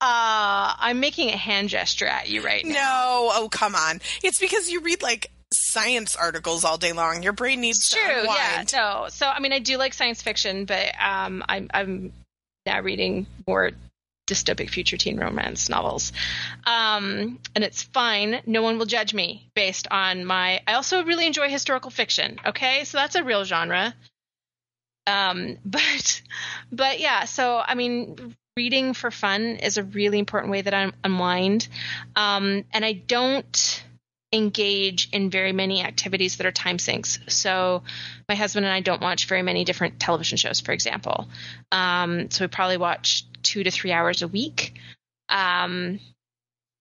[0.00, 2.72] I'm making a hand gesture at you right now.
[2.72, 4.00] No, oh come on.
[4.24, 7.22] It's because you read like science articles all day long.
[7.22, 8.24] Your brain needs it's true.
[8.24, 9.06] Yeah, no.
[9.10, 12.12] So I mean, I do like science fiction, but um, I'm I'm
[12.66, 13.70] now reading more
[14.26, 16.12] dystopic future teen romance novels.
[16.64, 18.40] Um, and it's fine.
[18.46, 20.60] No one will judge me based on my.
[20.66, 22.38] I also really enjoy historical fiction.
[22.46, 23.94] Okay, so that's a real genre.
[25.06, 26.22] Um, but,
[26.70, 27.24] but yeah.
[27.24, 31.68] So I mean, reading for fun is a really important way that I unwind.
[32.14, 33.84] Um, and I don't
[34.32, 37.18] engage in very many activities that are time sinks.
[37.28, 37.82] So
[38.28, 41.28] my husband and I don't watch very many different television shows, for example.
[41.70, 44.74] Um, so we probably watch two to three hours a week.
[45.28, 46.00] Um,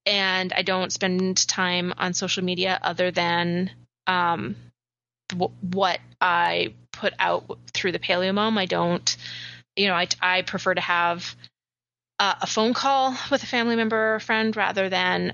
[0.05, 3.71] and I don't spend time on social media other than
[4.07, 4.55] um,
[5.29, 8.57] w- what I put out through the Paleo Mom.
[8.57, 9.15] I don't,
[9.75, 11.35] you know, I, I prefer to have
[12.19, 15.33] uh, a phone call with a family member or a friend rather than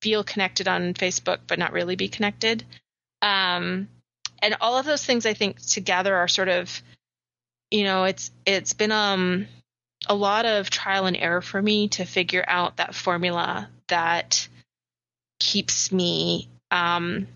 [0.00, 2.64] feel connected on Facebook but not really be connected.
[3.22, 3.88] Um,
[4.40, 6.82] and all of those things I think together are sort of,
[7.70, 9.46] you know, it's it's been um
[10.06, 14.48] a lot of trial and error for me to figure out that formula that
[15.40, 17.26] keeps me um,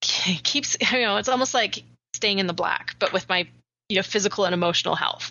[0.00, 1.82] keeps you know it's almost like
[2.14, 3.46] staying in the black but with my
[3.88, 5.30] you know physical and emotional health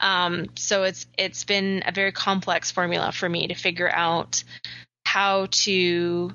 [0.00, 4.44] um, so it's it's been a very complex formula for me to figure out
[5.16, 6.30] how to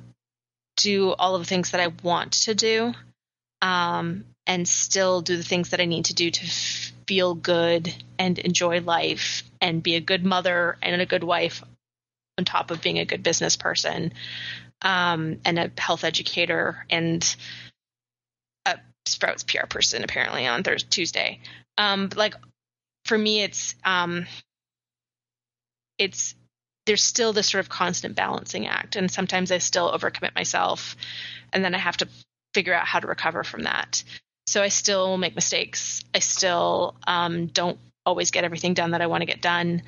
[0.76, 2.92] do all of the things that i want to do
[3.62, 6.48] um, and still do the things that i need to do to
[7.06, 11.64] feel good and enjoy life and be a good mother and a good wife
[12.40, 14.14] on top of being a good business person
[14.82, 17.36] um, and a health educator and
[18.66, 21.40] a Sprouts PR person apparently on Thursday Tuesday.
[21.78, 22.34] Um, like
[23.06, 24.26] for me, it's um,
[26.00, 26.34] it's
[26.86, 30.96] there's still this sort of constant balancing act, and sometimes I still overcommit myself,
[31.54, 32.08] and then I have to
[32.54, 34.04] figure out how to recover from that.
[34.48, 36.04] So I still make mistakes.
[36.14, 39.84] I still um, don't always get everything done that I want to get done.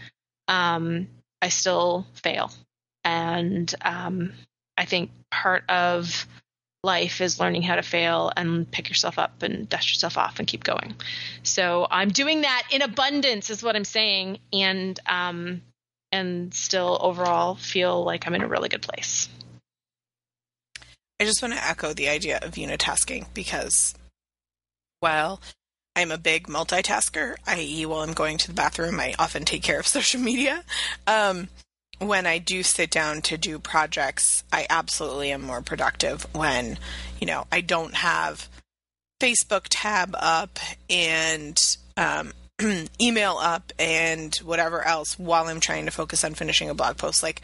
[0.47, 1.07] Um,
[1.41, 2.51] I still fail.
[3.03, 4.33] And um,
[4.77, 6.25] I think part of
[6.83, 10.47] life is learning how to fail and pick yourself up and dust yourself off and
[10.47, 10.95] keep going.
[11.43, 15.61] So I'm doing that in abundance, is what I'm saying, and um,
[16.13, 19.27] and still overall feel like I'm in a really good place.
[21.19, 23.95] I just want to echo the idea of unitasking because,
[24.99, 25.41] while
[25.95, 29.79] I'm a big multitasker, i.e., while I'm going to the bathroom, I often take care
[29.79, 30.63] of social media.
[31.07, 31.49] Um,
[31.97, 36.77] when I do sit down to do projects, I absolutely am more productive when,
[37.19, 38.49] you know, I don't have
[39.19, 40.59] Facebook tab up
[40.89, 41.57] and
[41.97, 42.33] um,
[43.01, 47.23] email up and whatever else while I'm trying to focus on finishing a blog post.
[47.23, 47.41] Like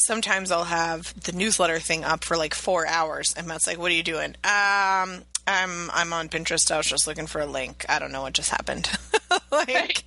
[0.00, 3.90] sometimes I'll have the newsletter thing up for like four hours, and Matt's like, "What
[3.90, 6.70] are you doing?" Um, I'm I'm on Pinterest.
[6.70, 7.84] I was just looking for a link.
[7.88, 8.90] I don't know what just happened.
[9.52, 10.04] like,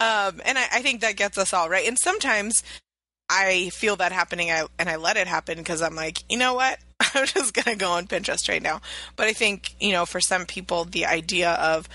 [0.00, 1.86] um, and I, I think that gets us all right.
[1.86, 2.62] And sometimes
[3.30, 6.54] I feel that happening I, and I let it happen because I'm like, you know
[6.54, 6.78] what?
[7.14, 8.82] I'm just going to go on Pinterest right now.
[9.16, 11.88] But I think, you know, for some people, the idea of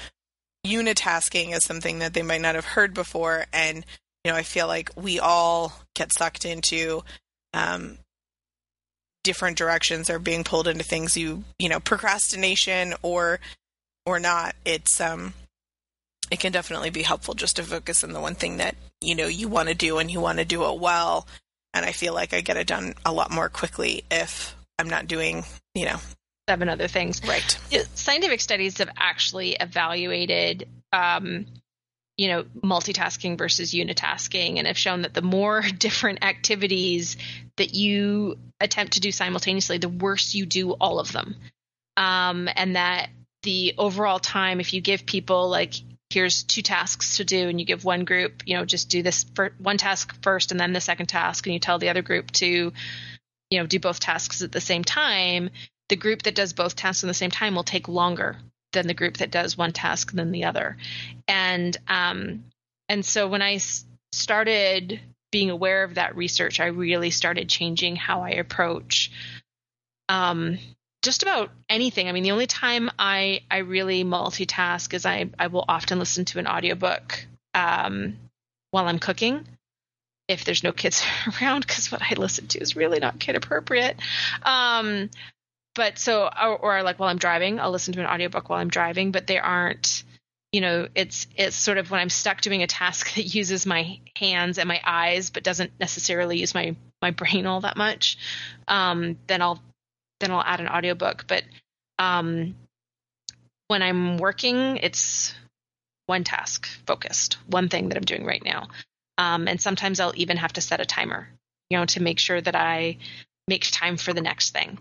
[0.68, 3.46] unitasking is something that they might not have heard before.
[3.54, 3.86] And,
[4.24, 7.04] you know, I feel like we all get sucked into
[7.54, 7.98] um,
[9.24, 13.40] different directions or being pulled into things you, you know, procrastination or,
[14.06, 14.56] or not.
[14.66, 15.34] It's, um,
[16.32, 19.28] it can definitely be helpful just to focus on the one thing that you know
[19.28, 21.28] you want to do and you want to do it well
[21.74, 25.08] and i feel like i get it done a lot more quickly if i'm not
[25.08, 25.44] doing
[25.74, 25.98] you know
[26.48, 27.22] seven other things.
[27.26, 27.60] Right.
[27.94, 31.46] Scientific studies have actually evaluated um,
[32.18, 37.18] you know multitasking versus unitasking and have shown that the more different activities
[37.58, 41.36] that you attempt to do simultaneously the worse you do all of them.
[41.96, 43.10] Um, and that
[43.44, 45.76] the overall time if you give people like
[46.10, 49.26] here's two tasks to do and you give one group you know just do this
[49.36, 52.32] for one task first and then the second task and you tell the other group
[52.32, 52.72] to
[53.50, 55.50] you know do both tasks at the same time
[55.90, 58.38] the group that does both tasks in the same time will take longer
[58.74, 60.78] than the group that does one task than the other
[61.28, 62.44] and um
[62.90, 63.60] and so when i
[64.12, 65.00] started
[65.32, 69.12] being aware of that research i really started changing how i approach
[70.10, 70.58] um
[71.08, 72.10] just about anything.
[72.10, 76.26] I mean, the only time I I really multitask is I I will often listen
[76.26, 78.18] to an audiobook um,
[78.72, 79.48] while I'm cooking
[80.28, 81.06] if there's no kids
[81.42, 83.98] around because what I listen to is really not kid appropriate.
[84.44, 85.10] Um,
[85.78, 88.70] but so or, or like while I'm driving, I'll listen to an audiobook while I'm
[88.70, 90.04] driving, but they aren't
[90.52, 94.00] you know it's it's sort of when i'm stuck doing a task that uses my
[94.16, 98.18] hands and my eyes but doesn't necessarily use my my brain all that much
[98.70, 99.62] um, then i'll
[100.20, 101.26] then I'll add an audiobook.
[101.28, 101.44] But
[102.00, 102.56] um,
[103.68, 105.34] when I'm working, it's
[106.06, 108.68] one task focused, one thing that I'm doing right now.
[109.18, 111.28] Um, and sometimes I'll even have to set a timer,
[111.70, 112.98] you know, to make sure that I
[113.48, 114.78] make time for the next thing.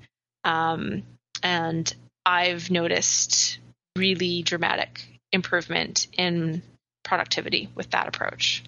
[0.46, 1.02] Um,
[1.42, 1.92] and
[2.24, 3.58] I've noticed
[3.96, 6.62] really dramatic improvement in
[7.02, 8.62] productivity with that approach.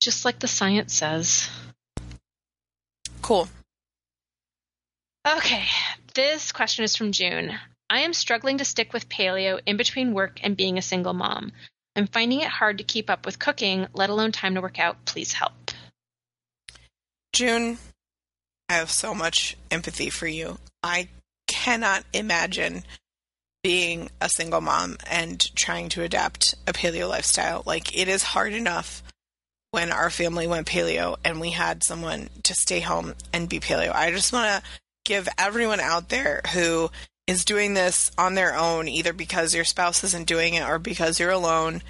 [0.00, 1.50] Just like the science says.
[3.20, 3.48] Cool.
[5.26, 5.64] Okay,
[6.14, 7.52] this question is from June.
[7.90, 11.52] I am struggling to stick with paleo in between work and being a single mom.
[11.96, 15.04] I'm finding it hard to keep up with cooking, let alone time to work out.
[15.04, 15.72] Please help.
[17.34, 17.76] June,
[18.68, 20.58] I have so much empathy for you.
[20.82, 21.08] I
[21.46, 22.84] cannot imagine
[23.62, 27.62] being a single mom and trying to adapt a paleo lifestyle.
[27.66, 29.02] Like, it is hard enough
[29.70, 33.94] when our family went paleo and we had someone to stay home and be paleo.
[33.94, 34.70] I just want to
[35.04, 36.90] give everyone out there who
[37.26, 41.20] is doing this on their own, either because your spouse isn't doing it or because
[41.20, 41.82] you're alone,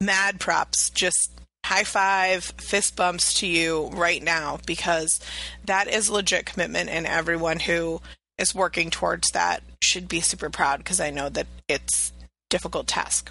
[0.00, 0.90] mad props.
[0.90, 5.20] Just high five, fist bumps to you right now because
[5.64, 8.00] that is legit commitment, and everyone who
[8.38, 12.12] is working towards that should be super proud because I know that it's
[12.48, 13.30] difficult task.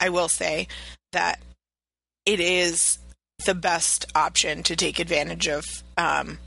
[0.00, 0.68] I will say
[1.12, 1.40] that
[2.26, 2.98] it is
[3.44, 5.64] the best option to take advantage of
[5.96, 6.38] um,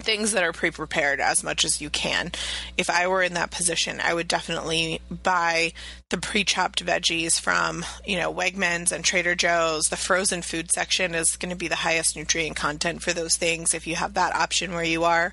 [0.00, 2.32] things that are pre prepared as much as you can.
[2.76, 5.72] If I were in that position, I would definitely buy
[6.10, 9.84] the pre chopped veggies from, you know, Wegmans and Trader Joe's.
[9.84, 13.74] The frozen food section is going to be the highest nutrient content for those things
[13.74, 15.32] if you have that option where you are.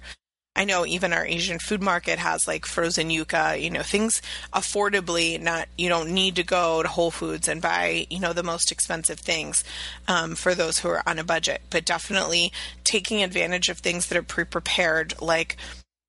[0.58, 5.40] I know even our Asian food market has like frozen yuca, you know, things affordably,
[5.40, 8.72] not, you don't need to go to Whole Foods and buy, you know, the most
[8.72, 9.64] expensive things
[10.08, 12.52] um, for those who are on a budget, but definitely
[12.84, 15.58] taking advantage of things that are pre prepared, like,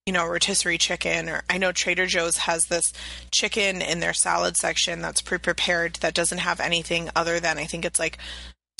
[0.07, 2.95] you know, rotisserie chicken, or I know Trader Joe's has this
[3.31, 7.65] chicken in their salad section that's pre prepared that doesn't have anything other than I
[7.65, 8.17] think it's like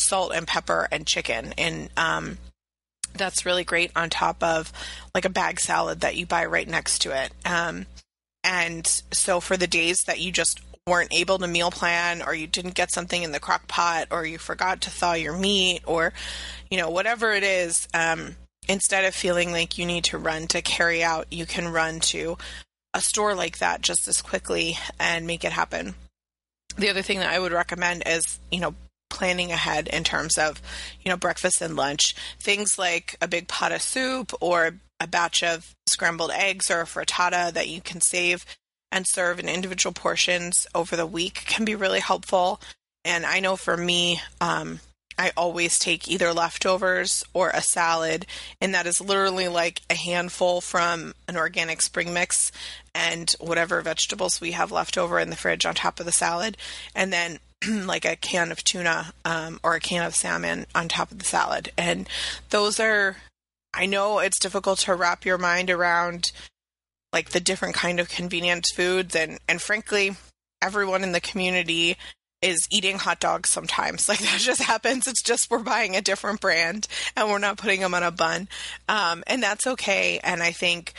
[0.01, 1.53] salt and pepper and chicken.
[1.59, 2.39] And um,
[3.15, 4.73] that's really great on top of
[5.15, 7.33] like a bag salad that you buy right next to it.
[7.45, 7.87] Um,
[8.45, 12.47] and so for the days that you just weren't able to meal plan or you
[12.47, 16.15] didn't get something in the crock pot or you forgot to thaw your meat or
[16.71, 18.37] you know whatever it is um,
[18.69, 22.37] instead of feeling like you need to run to carry out, you can run to
[22.95, 25.95] a store like that just as quickly and make it happen.
[26.77, 28.75] The other thing that I would recommend is, you know,
[29.09, 30.61] planning ahead in terms of,
[31.03, 32.15] you know, breakfast and lunch.
[32.39, 36.85] Things like a big pot of soup or a batch of scrambled eggs or a
[36.85, 38.45] frittata that you can save
[38.91, 42.61] and serve in individual portions over the week can be really helpful.
[43.05, 44.81] And I know for me, um,
[45.19, 48.25] I always take either leftovers or a salad,
[48.61, 52.53] and that is literally like a handful from an organic spring mix
[52.95, 56.57] and whatever vegetables we have left over in the fridge on top of the salad,
[56.95, 61.11] and then like a can of tuna um, or a can of salmon on top
[61.11, 61.73] of the salad.
[61.77, 62.09] And
[62.51, 63.17] those are,
[63.75, 66.33] I know it's difficult to wrap your mind around
[67.13, 70.17] like the different kind of convenience foods, and and frankly,
[70.63, 71.97] everyone in the community
[72.41, 74.09] is eating hot dogs sometimes.
[74.09, 75.07] Like that just happens.
[75.07, 76.87] It's just we're buying a different brand
[77.17, 78.49] and we're not putting them on a bun.
[78.89, 80.21] Um, and that's okay.
[80.23, 80.93] And I think,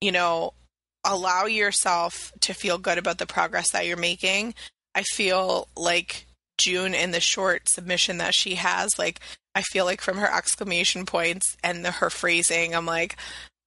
[0.00, 0.54] you know,
[1.04, 4.54] allow yourself to feel good about the progress that you're making.
[4.98, 6.26] I feel like
[6.58, 9.20] June in the short submission that she has, like,
[9.54, 13.16] I feel like from her exclamation points and the, her phrasing, I'm like,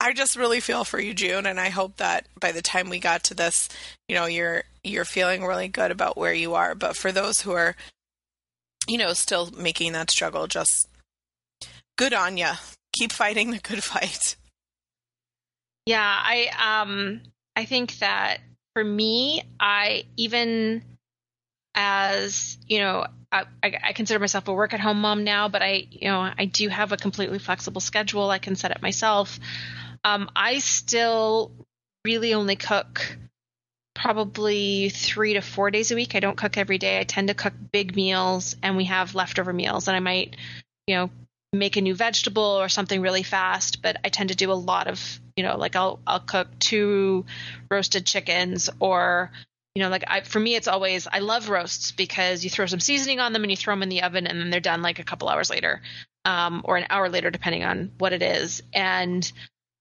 [0.01, 2.99] I just really feel for you, June, and I hope that by the time we
[2.99, 3.69] got to this,
[4.09, 6.75] you know, you're you're feeling really good about where you are.
[6.75, 7.77] But for those who are,
[8.89, 10.89] you know, still making that struggle, just
[11.97, 12.49] good on you.
[12.91, 14.35] Keep fighting the good fight.
[15.85, 17.21] Yeah, I um
[17.55, 18.39] I think that
[18.73, 20.83] for me, I even
[21.75, 25.87] as you know I, I, consider myself a work at home mom now, but I,
[25.89, 28.29] you know, I do have a completely flexible schedule.
[28.29, 29.39] I can set it myself.
[30.03, 31.53] Um, I still
[32.03, 33.17] really only cook
[33.93, 36.15] probably three to four days a week.
[36.15, 36.99] I don't cook every day.
[36.99, 40.35] I tend to cook big meals and we have leftover meals and I might,
[40.87, 41.09] you know,
[41.53, 44.87] make a new vegetable or something really fast, but I tend to do a lot
[44.87, 47.25] of, you know, like I'll I'll cook two
[47.69, 49.31] roasted chickens or
[49.75, 52.79] you know, like I, for me, it's always I love roasts because you throw some
[52.79, 54.99] seasoning on them and you throw them in the oven and then they're done like
[54.99, 55.81] a couple hours later,
[56.25, 58.61] um, or an hour later, depending on what it is.
[58.73, 59.29] And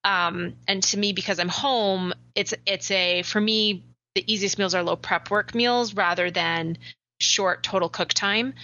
[0.04, 3.84] um, and to me, because I'm home, it's it's a for me
[4.14, 6.78] the easiest meals are low prep work meals rather than
[7.20, 8.54] short total cook time.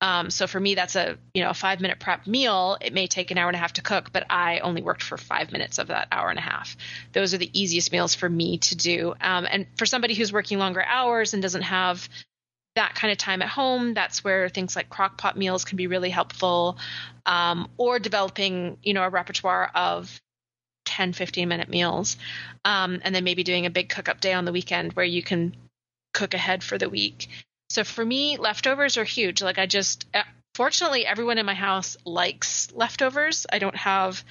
[0.00, 2.76] Um, so for me, that's a you know a five minute prep meal.
[2.80, 5.16] It may take an hour and a half to cook, but I only worked for
[5.16, 6.76] five minutes of that hour and a half.
[7.12, 9.14] Those are the easiest meals for me to do.
[9.20, 12.08] Um, and for somebody who's working longer hours and doesn't have
[12.74, 15.86] that kind of time at home, that's where things like crock pot meals can be
[15.86, 16.76] really helpful.
[17.24, 20.20] Um, or developing you know a repertoire of
[20.86, 22.16] 10, 15 minute meals.
[22.64, 25.22] Um, and then maybe doing a big cook up day on the weekend where you
[25.22, 25.54] can
[26.14, 27.28] cook ahead for the week.
[27.76, 29.42] So for me, leftovers are huge.
[29.42, 30.22] Like I just, uh,
[30.54, 33.44] fortunately, everyone in my house likes leftovers.
[33.52, 34.24] I don't have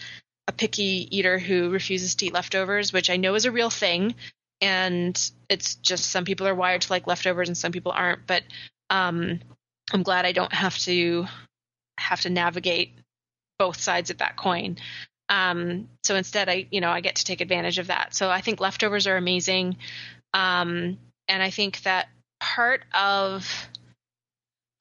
[0.48, 4.16] a picky eater who refuses to eat leftovers, which I know is a real thing.
[4.62, 5.16] And
[5.48, 8.26] it's just some people are wired to like leftovers and some people aren't.
[8.26, 8.42] But
[8.90, 9.42] um,
[9.94, 11.28] I'm glad I don't have to
[12.00, 12.98] have to navigate
[13.60, 14.78] both sides of that coin.
[15.30, 18.16] Um, so instead, I you know I get to take advantage of that.
[18.16, 19.78] So I think leftovers are amazing,
[20.34, 22.08] um, and I think that
[22.46, 23.68] part of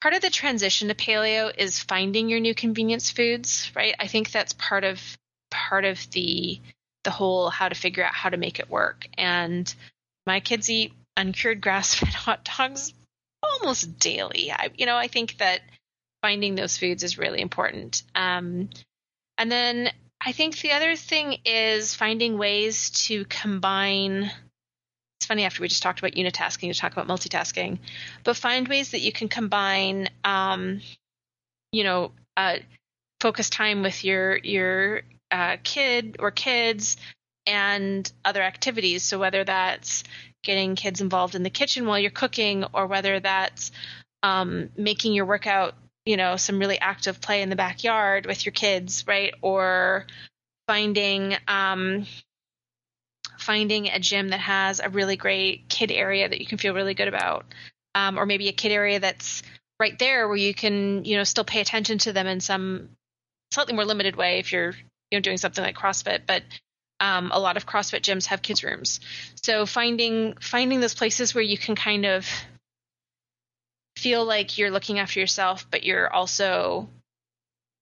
[0.01, 3.95] part of the transition to paleo is finding your new convenience foods, right?
[3.99, 5.01] I think that's part of
[5.49, 6.61] part of the
[7.03, 9.07] the whole how to figure out how to make it work.
[9.17, 9.73] And
[10.27, 12.93] my kids eat uncured grass-fed hot dogs
[13.41, 14.51] almost daily.
[14.51, 15.61] I, you know, I think that
[16.21, 18.03] finding those foods is really important.
[18.13, 18.69] Um,
[19.39, 19.91] and then
[20.21, 24.31] I think the other thing is finding ways to combine.
[25.25, 27.79] It's funny after we just talked about unitasking to talk about multitasking,
[28.23, 30.81] but find ways that you can combine, um,
[31.71, 32.57] you know, uh,
[33.19, 35.01] focus time with your your
[35.31, 36.97] uh, kid or kids
[37.47, 39.01] and other activities.
[39.01, 40.03] So whether that's
[40.43, 43.71] getting kids involved in the kitchen while you're cooking, or whether that's
[44.21, 45.73] um, making your workout
[46.05, 50.05] you know some really active play in the backyard with your kids right or
[50.67, 52.05] finding um,
[53.39, 56.93] finding a gym that has a really great kid area that you can feel really
[56.93, 57.45] good about.
[57.93, 59.41] Um, or maybe a kid area that's
[59.79, 62.89] right there where you can you know still pay attention to them in some
[63.51, 64.71] slightly more limited way if you're
[65.11, 66.21] you know doing something like crossfit.
[66.27, 66.43] But
[67.01, 69.01] Um, a lot of CrossFit gyms have kids rooms,
[69.43, 72.25] so finding finding those places where you can kind of
[73.97, 76.87] feel like you're looking after yourself, but you're also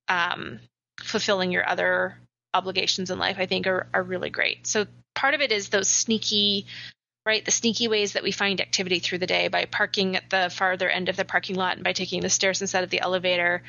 [0.07, 0.59] um,
[0.99, 2.17] fulfilling your other
[2.55, 4.65] obligations in life, I think are, are really great.
[4.65, 4.85] So
[5.15, 6.65] part of it is those sneaky,
[7.25, 7.43] right?
[7.43, 10.89] The sneaky ways that we find activity through the day by parking at the farther
[10.89, 13.63] end of the parking lot and by taking the stairs instead of the elevator.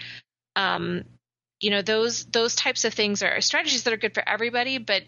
[0.56, 1.04] Um,
[1.60, 5.02] you know, those those types of things are strategies that are good for everybody, but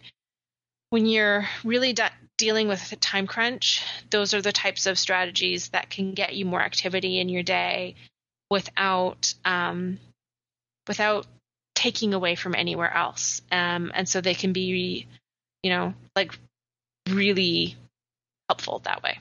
[0.90, 5.70] when you're really de- dealing with a time crunch, those are the types of strategies
[5.70, 7.96] that can get you more activity in your day
[8.50, 9.98] without um,
[10.86, 11.26] without
[11.74, 13.42] taking away from anywhere else.
[13.52, 15.06] Um, and so they can be,
[15.66, 16.38] you know, like
[17.08, 17.74] really
[18.48, 19.18] helpful that way.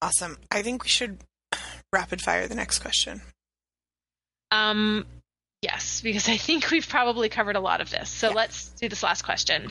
[0.00, 0.38] Awesome.
[0.50, 1.18] I think we should
[1.92, 3.20] rapid fire the next question.
[4.50, 5.04] Um,
[5.60, 8.08] yes, because I think we've probably covered a lot of this.
[8.08, 8.34] So Yeah.
[8.34, 9.70] let's do this last question.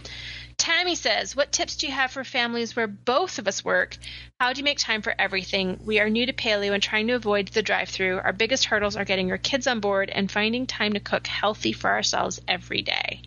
[0.58, 3.98] Tammy says, What tips do you have for families where both of us work?
[4.40, 5.80] How do you make time for everything?
[5.84, 8.20] We are new to paleo and trying to avoid the drive through.
[8.20, 11.74] Our biggest hurdles are getting our kids on board and finding time to cook healthy
[11.74, 13.24] for ourselves every day.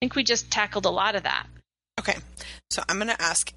[0.00, 1.46] I think we just tackled a lot of that.
[1.98, 2.16] Okay.
[2.70, 3.52] So I'm going to ask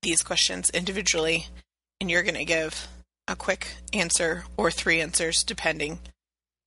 [0.00, 1.46] these questions individually,
[2.00, 2.88] and you're going to give
[3.28, 5.98] a quick answer or three answers, depending.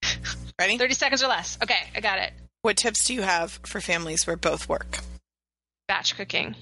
[0.59, 0.77] Ready?
[0.77, 1.57] 30 seconds or less.
[1.61, 2.31] Okay, I got it.
[2.61, 4.99] What tips do you have for families where both work?
[5.87, 6.55] Batch cooking.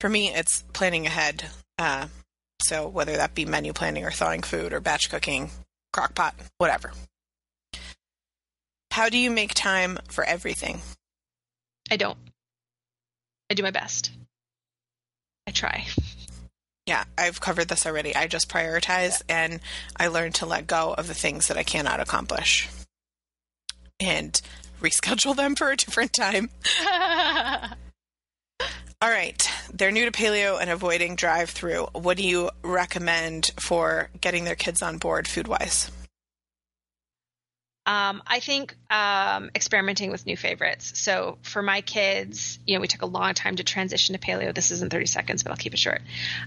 [0.00, 1.46] For me, it's planning ahead.
[1.78, 2.06] Uh,
[2.62, 5.50] so whether that be menu planning or thawing food or batch cooking,
[5.92, 6.92] crock pot, whatever.
[8.98, 10.80] How do you make time for everything?
[11.88, 12.18] I don't.
[13.48, 14.10] I do my best.
[15.46, 15.86] I try.
[16.84, 18.16] Yeah, I've covered this already.
[18.16, 19.60] I just prioritize and
[19.96, 22.68] I learn to let go of the things that I cannot accomplish
[24.00, 24.42] and
[24.80, 26.50] reschedule them for a different time.
[29.00, 29.48] All right.
[29.72, 31.86] They're new to paleo and avoiding drive through.
[31.92, 35.92] What do you recommend for getting their kids on board food wise?
[37.88, 41.00] Um, I think um, experimenting with new favorites.
[41.00, 44.54] So for my kids, you know, we took a long time to transition to paleo.
[44.54, 46.02] This isn't 30 seconds, but I'll keep it short.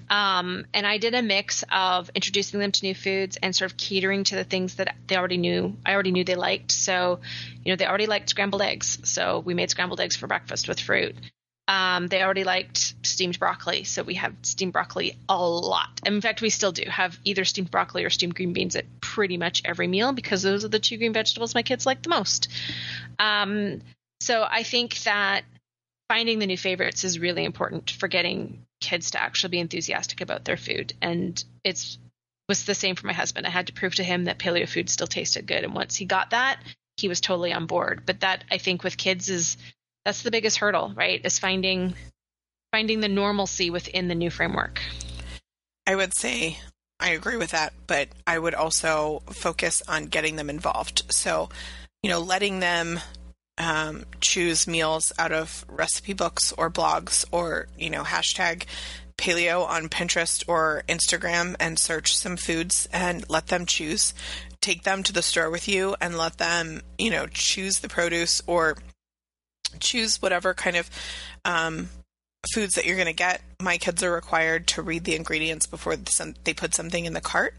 [0.08, 3.78] Um, and I did a mix of introducing them to new foods and sort of
[3.78, 5.76] catering to the things that they already knew.
[5.84, 6.72] I already knew they liked.
[6.72, 7.22] So,
[7.66, 9.00] you know, they already liked scrambled eggs.
[9.06, 11.16] So we made scrambled eggs for breakfast with fruit.
[11.68, 16.02] Um, they already liked steamed broccoli, so we have steamed broccoli a lot.
[16.06, 19.38] In fact, we still do have either steamed broccoli or steamed green beans at pretty
[19.38, 22.50] much every meal because those are the two green vegetables my kids like the most.
[23.20, 23.82] Um,
[24.20, 25.44] so I think that
[26.10, 30.44] finding the new favorites is really important for getting kids to actually be enthusiastic about
[30.44, 30.94] their food.
[31.02, 31.98] And it's
[32.50, 33.48] was the same for my husband.
[33.48, 36.04] I had to prove to him that paleo food still tasted good, and once he
[36.04, 36.60] got that,
[36.98, 38.02] he was totally on board.
[38.06, 39.56] But that I think with kids is
[40.06, 41.22] that's the biggest hurdle, right?
[41.24, 41.94] Is finding
[42.72, 44.82] finding the normalcy within the new framework.
[45.86, 46.58] I would say
[47.02, 51.04] I agree with that, but I would also focus on getting them involved.
[51.12, 51.50] So,
[52.04, 53.00] you know, letting them
[53.58, 58.66] um, choose meals out of recipe books or blogs or, you know, hashtag
[59.18, 64.14] paleo on Pinterest or Instagram and search some foods and let them choose.
[64.62, 68.42] Take them to the store with you and let them, you know, choose the produce
[68.46, 68.78] or
[69.80, 70.90] choose whatever kind of
[71.46, 71.90] um,
[72.54, 73.42] foods that you're going to get.
[73.62, 77.56] My kids are required to read the ingredients before they put something in the cart,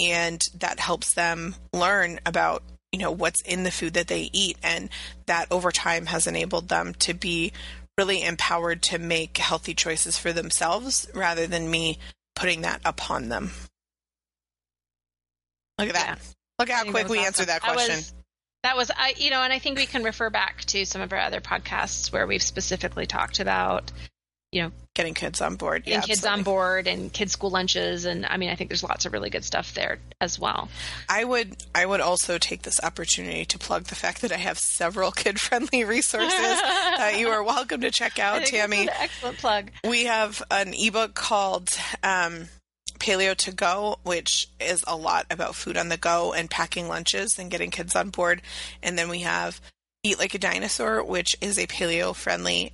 [0.00, 4.56] and that helps them learn about you know what's in the food that they eat,
[4.62, 4.88] and
[5.26, 7.52] that over time has enabled them to be
[7.96, 11.98] really empowered to make healthy choices for themselves rather than me
[12.36, 13.50] putting that upon them.
[15.78, 16.18] Look at that.
[16.58, 17.96] Look I how quick we answered that question.
[17.96, 18.12] was,
[18.62, 21.12] that was I you know, and I think we can refer back to some of
[21.12, 23.90] our other podcasts where we've specifically talked about,
[24.52, 25.84] you know, Getting kids on board.
[25.84, 28.82] getting yeah, kids on board and kids school lunches and I mean I think there's
[28.82, 30.68] lots of really good stuff there as well.
[31.08, 34.58] I would I would also take this opportunity to plug the fact that I have
[34.58, 38.82] several kid friendly resources that you are welcome to check out, think this is Tammy.
[38.82, 39.70] an excellent plug.
[39.88, 41.68] We have an ebook called
[42.02, 42.48] um,
[42.98, 47.38] Paleo to Go, which is a lot about food on the go and packing lunches
[47.38, 48.42] and getting kids on board.
[48.82, 49.60] And then we have
[50.02, 52.72] Eat Like a Dinosaur, which is a paleo friendly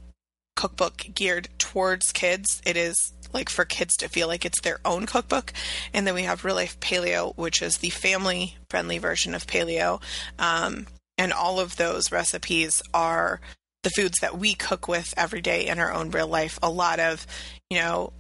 [0.57, 2.63] cookbook geared towards kids.
[2.65, 5.53] It is like for kids to feel like it's their own cookbook.
[5.93, 10.01] And then we have Real Life Paleo, which is the family friendly version of paleo.
[10.39, 10.87] Um,
[11.19, 13.41] and all of those recipes are
[13.83, 16.59] the foods that we cook with every day in our own real life.
[16.63, 17.27] A lot of,
[17.71, 18.13] you know,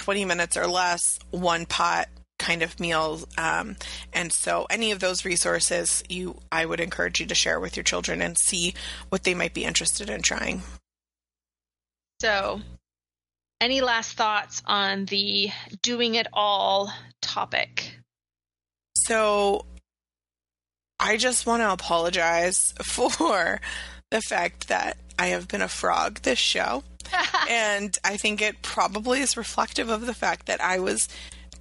[0.00, 3.26] 20 minutes or less, one pot kind of meals.
[3.36, 3.76] Um,
[4.14, 7.84] and so, any of those resources, you I would encourage you to share with your
[7.84, 8.74] children and see
[9.10, 10.62] what they might be interested in trying.
[12.20, 12.62] So,
[13.60, 15.50] any last thoughts on the
[15.82, 16.90] doing it all
[17.20, 17.98] topic?
[18.96, 19.66] So,
[20.98, 23.60] I just want to apologize for
[24.10, 26.82] the fact that I have been a frog this show.
[27.50, 31.10] and I think it probably is reflective of the fact that I was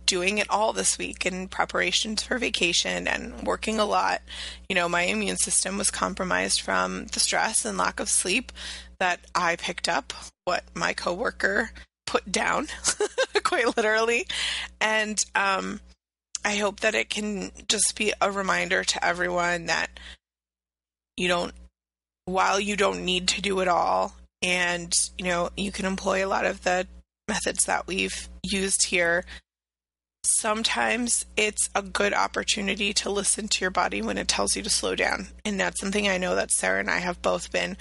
[0.05, 4.21] doing it all this week in preparations for vacation and working a lot.
[4.69, 8.53] You know, my immune system was compromised from the stress and lack of sleep
[8.97, 10.13] that I picked up
[10.45, 11.71] what my coworker
[12.07, 12.67] put down,
[13.43, 14.25] quite literally.
[14.79, 15.81] And um,
[16.45, 19.89] I hope that it can just be a reminder to everyone that
[21.17, 21.53] you don't,
[22.31, 26.27] while you don't need to do it all, and you know, you can employ a
[26.27, 26.87] lot of the
[27.27, 29.25] methods that we've used here.
[30.23, 34.69] Sometimes it's a good opportunity to listen to your body when it tells you to
[34.69, 35.29] slow down.
[35.45, 37.77] And that's something I know that Sarah and I have both been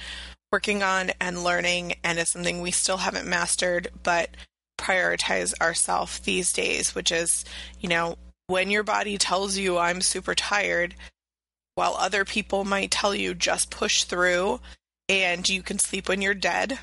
[0.52, 4.30] working on and learning, and it's something we still haven't mastered, but
[4.78, 7.44] prioritize ourselves these days, which is,
[7.80, 10.94] you know, when your body tells you I'm super tired,
[11.78, 14.58] while other people might tell you just push through
[15.08, 16.76] and you can sleep when you're dead.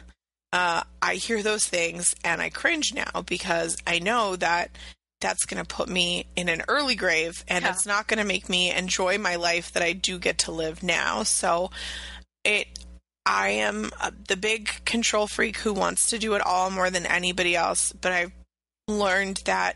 [0.53, 4.71] Uh, I hear those things and I cringe now because I know that
[5.19, 7.71] that's going to put me in an early grave and yeah.
[7.71, 10.81] it's not going to make me enjoy my life that I do get to live
[10.81, 11.23] now.
[11.23, 11.71] So
[12.45, 12.67] it
[13.25, 17.05] I am uh, the big control freak who wants to do it all more than
[17.05, 18.31] anybody else, but I've
[18.87, 19.75] learned that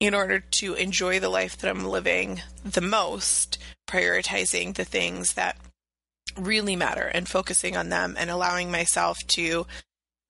[0.00, 3.58] in order to enjoy the life that I'm living the most,
[3.88, 5.56] prioritizing the things that
[6.36, 9.66] really matter and focusing on them and allowing myself to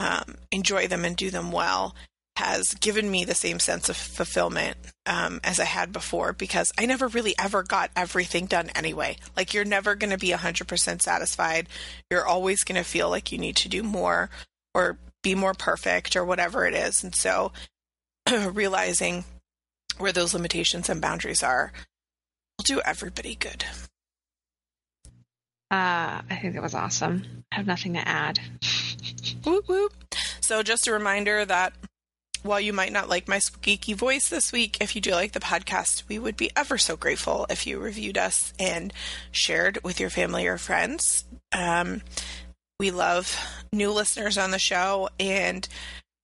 [0.01, 1.95] um, enjoy them and do them well
[2.37, 6.87] has given me the same sense of fulfillment um, as I had before because I
[6.87, 9.17] never really ever got everything done anyway.
[9.37, 11.69] Like, you're never going to be 100% satisfied.
[12.09, 14.31] You're always going to feel like you need to do more
[14.73, 17.03] or be more perfect or whatever it is.
[17.03, 17.51] And so,
[18.53, 19.25] realizing
[19.99, 21.73] where those limitations and boundaries are
[22.59, 23.65] will do everybody good.
[25.71, 27.45] Uh, I think that was awesome.
[27.53, 28.41] I have nothing to add.
[29.45, 29.93] whoop, whoop.
[30.41, 31.75] So, just a reminder that
[32.43, 35.41] while you might not like my squeaky voice this week, if you do like the
[35.41, 38.93] podcast, we would be ever so grateful if you reviewed us and
[39.31, 41.25] shared with your family or friends.
[41.53, 42.03] Um,
[42.81, 43.39] we love
[43.73, 45.69] new listeners on the show, and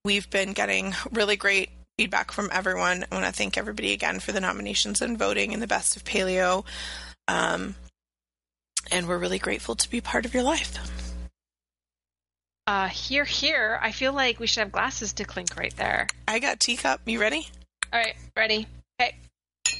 [0.03, 3.05] we've been getting really great feedback from everyone.
[3.11, 6.03] I want to thank everybody again for the nominations and voting in the Best of
[6.03, 6.65] Paleo.
[7.27, 7.75] Um,
[8.91, 10.77] and we're really grateful to be part of your life.
[12.67, 13.79] Uh, here, here.
[13.81, 16.07] I feel like we should have glasses to clink right there.
[16.27, 17.01] I got teacup.
[17.05, 17.47] You ready?
[17.93, 18.67] All right, ready.
[18.99, 19.15] Okay,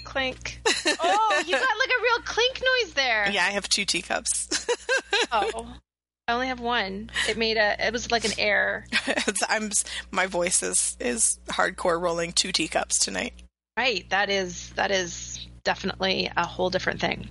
[0.04, 0.62] clink.
[0.68, 3.30] oh, you got like a real clink noise there.
[3.32, 4.68] Yeah, I have two teacups.
[5.32, 5.68] oh,
[6.28, 7.12] I only have one.
[7.30, 7.88] It made a.
[7.88, 8.86] It was like an air.
[9.50, 9.70] I'm.
[10.10, 13.34] My voice is is hardcore rolling two teacups tonight.
[13.78, 14.10] Right.
[14.10, 17.30] That is that is definitely a whole different thing.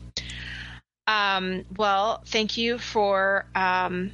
[1.08, 1.64] Um.
[1.76, 4.12] Well, thank you for um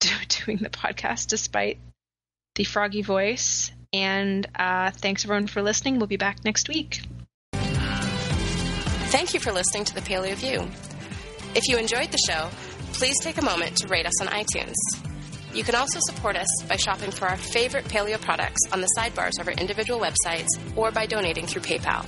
[0.00, 1.78] doing the podcast despite
[2.54, 3.72] the froggy voice.
[3.92, 5.98] And uh, thanks everyone for listening.
[5.98, 7.02] We'll be back next week.
[9.10, 10.66] Thank you for listening to the Paleo View.
[11.54, 12.48] If you enjoyed the show
[12.92, 14.74] please take a moment to rate us on iTunes.
[15.54, 19.38] You can also support us by shopping for our favorite paleo products on the sidebars
[19.40, 22.06] of our individual websites or by donating through PayPal.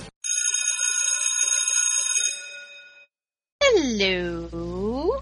[3.61, 5.21] Hello.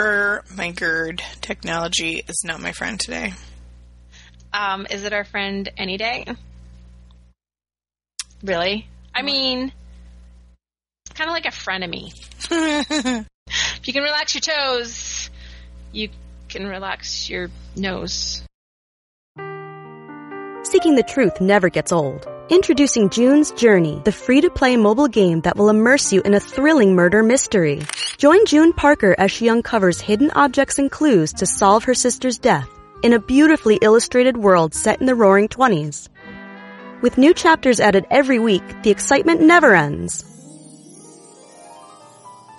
[0.00, 1.22] Er, my GERD.
[1.40, 3.34] Technology is not my friend today.
[4.52, 6.24] Um, is it our friend any day?
[8.42, 8.88] Really?
[9.14, 9.72] I mean,
[11.06, 12.12] it's kind of like a frenemy.
[13.80, 15.30] if you can relax your toes,
[15.92, 16.10] you
[16.48, 18.42] can relax your nose.
[20.64, 22.28] Seeking the truth never gets old.
[22.50, 26.40] Introducing June's Journey, the free to play mobile game that will immerse you in a
[26.40, 27.82] thrilling murder mystery.
[28.18, 32.68] Join June Parker as she uncovers hidden objects and clues to solve her sister's death
[33.02, 36.08] in a beautifully illustrated world set in the roaring 20s.
[37.00, 40.29] With new chapters added every week, the excitement never ends.